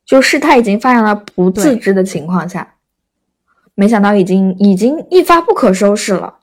[0.06, 2.76] 就事态已经发展到不自知的情况下，
[3.74, 6.36] 没想到已经已经一发不可收拾了。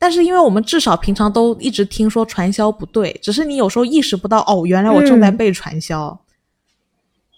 [0.00, 6.20] 但是因为我们至少平常都一直听说传销不对，只是你有时候意识不到哦，原来我正在嗯被传销。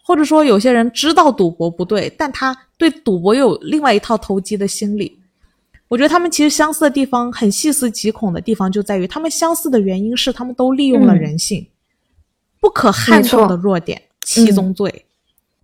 [0.02, 5.19] 或者说有些人知道赌博不对，但他对赌博又有另外一套投机的心理。
[5.90, 11.18] 我觉得他们其实相似的地方，很细思极恐的地方就在于，他们相似的原因是他们都利用了嗯。
[11.18, 11.66] 人性、
[12.60, 15.04] 不可撼动的弱点，七宗罪。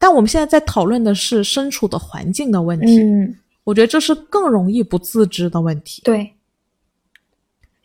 [0.01, 6.03] 但我们现在在讨论的是身处的环境的问题，嗯，我觉得这是更容易不自知的问题。
[6.03, 6.35] 对，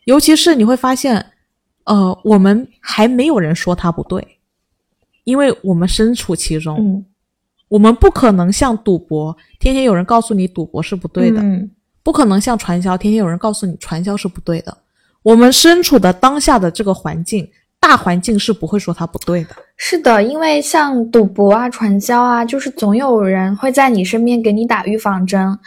[0.06, 1.24] 尤其是你会发现，
[1.84, 4.38] 呃，我们还没有人说他不对，
[5.22, 7.06] 因为我们身处其中，嗯，
[7.68, 11.70] 我们不可能像赌博，天天有人告诉你赌博是不对的，嗯
[12.02, 14.76] 不可能像传销，天天有人告诉你传销是不对的。
[15.22, 17.48] 我们身处的当下的这个环境，
[17.78, 19.50] 大环境是不会说它不对的。
[19.76, 25.58] 是的，因为像赌博啊、传销啊，就是总有人会在你身边给你打预防针。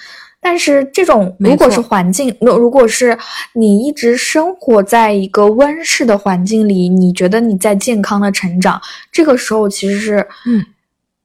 [0.42, 3.18] 但是这种如果是环境，如如果是
[3.54, 8.80] 你一直生活在一个温室的环境里，你觉得你在健康的成长，
[9.12, 10.64] 这个时候其实是，嗯，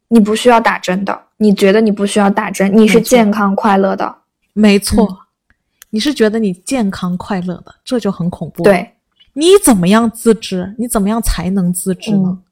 [0.08, 1.20] 你不需要打针的。
[1.36, 4.16] 你觉得你不需要打针，你是健康快乐的。
[4.52, 5.18] 没错，
[5.90, 8.94] 你是觉得你健康快乐的，这就很恐怖。，对，
[9.32, 10.74] 你怎么样自知？
[10.78, 12.28] 你怎么样才能自知呢？
[12.28, 12.42] 嗯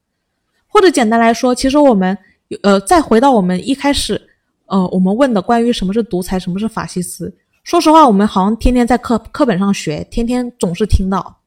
[0.70, 2.16] 或者简单来说，其实我们
[2.62, 4.20] 呃，再回到我们一开始
[4.66, 7.35] 呃，我们问的关于什么是独裁，什么是法西斯。
[7.65, 11.41] 说实话，我们好像天天在课课本上学，天天总是听到，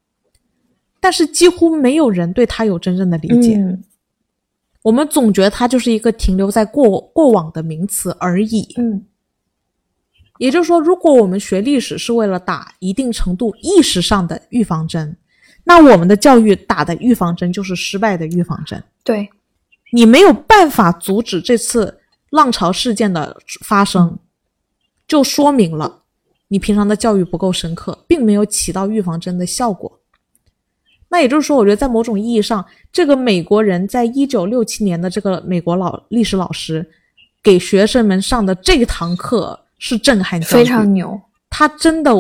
[1.00, 3.56] 但是几乎没有人对它有真正的理解。
[3.58, 3.84] 嗯
[4.82, 8.68] 我们总觉得它就是一个停留在过过往的名词而已。
[8.78, 9.06] 嗯
[10.42, 15.16] 也就是说，如果我们学历史是为了打一定程度意识上的预防针，
[15.64, 18.84] 那我们的教育打的预防针就是失败的预防针。
[19.04, 19.30] 对，
[19.94, 21.96] 你没有办法阻止这次
[22.32, 24.18] 浪潮事件的发生，
[25.08, 26.02] 就说明了
[26.48, 30.00] 你平常的教育不够深刻，并没有起到预防针的效果。
[31.08, 36.90] 那也就是说，我觉得在某种意义上，这个美国人在一九六七年的这个美国老历史老师
[37.44, 41.20] 给学生们上的这堂课是震撼教育，非常牛。
[41.50, 42.14] 他真的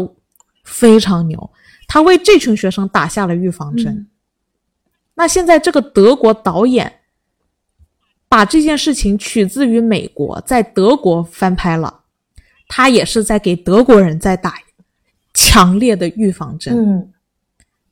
[0.63, 1.51] 非常牛，
[1.87, 3.93] 他为这群学生打下了预防针。
[3.93, 4.07] 嗯
[5.13, 6.91] 那现在这个德国导演
[8.27, 12.01] 把这件事情取自于美国，在德国翻拍了，
[12.67, 14.55] 他也是在给德国人在打
[15.33, 16.73] 强烈的预防针。
[16.75, 17.13] 嗯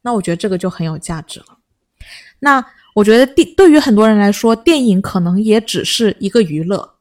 [0.01, 1.57] 那我觉得这个就很有价值了。
[2.39, 2.65] 那
[2.95, 6.95] 我觉得电对于很多人来说，电影可能也只是一个娱乐，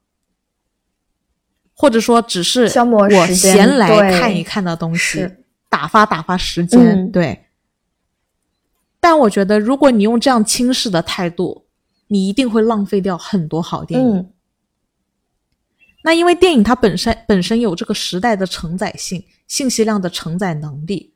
[1.80, 5.24] 或者说只是我闲来看一看的东西，
[5.68, 6.80] 打发打发时间。
[6.80, 7.44] 嗯对。
[8.98, 11.66] 但我觉得，如果你用这样轻视的态度，
[12.08, 14.16] 你一定会浪费掉很多好电影。
[14.16, 14.32] 嗯
[16.02, 21.12] 那因为电影它本身本身有这个时代的承载性、信息量的承载能力，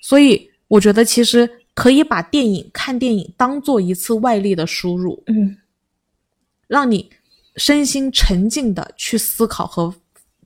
[0.00, 5.58] 所以我觉得其实可以把电影看电影当做一次外力的输入，嗯
[6.68, 7.10] 让你
[7.58, 9.92] 身心沉静的去思考和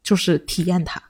[0.03, 1.01] 就是体验它。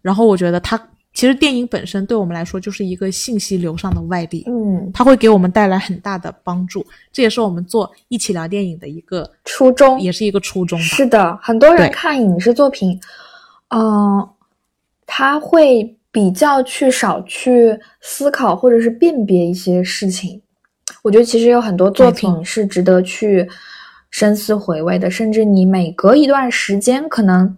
[0.00, 0.78] 然后我觉得它
[1.12, 6.86] 其实电影本身对我们来说就是一个信息流上的外力，嗯，它会给我们带来很大的帮助。
[7.12, 10.78] 这也是我们做一起聊电影的一个，初衷也是一个初衷。
[10.78, 12.98] 是的，很多人看影视作品，
[13.68, 14.26] 嗯、
[15.04, 20.40] 他会比较去少去思考或者是辨别一些事情。
[21.02, 23.48] 我觉得其实有很多作品是值得去
[24.10, 27.56] 深思回味的，甚至你每隔一段时间，可能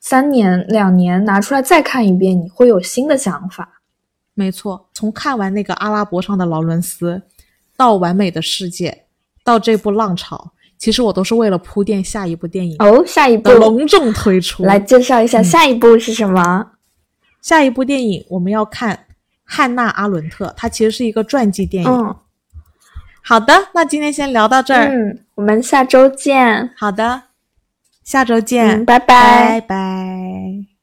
[0.00, 3.80] 三年、两年拿出来再看一遍，你会有新的想法。
[4.34, 7.22] 没错，从看完那个阿拉伯上的劳伦斯，
[7.76, 9.04] 到完美的世界，
[9.44, 14.64] 到这部浪潮，其实我都是为了铺垫下一部电影哦，下一部隆重推出。
[14.64, 16.72] 来介绍一下下一部是什么？
[17.40, 19.06] 下一部电影我们要看
[19.44, 21.90] 汉娜·阿伦特，它其实是一个传记电影。
[21.90, 22.16] 嗯
[23.26, 24.88] 好的，那今天先聊到这儿。
[24.88, 26.70] 嗯，我们下周见。
[26.76, 27.22] 好的，
[28.04, 30.73] 下周见，嗯，拜拜拜拜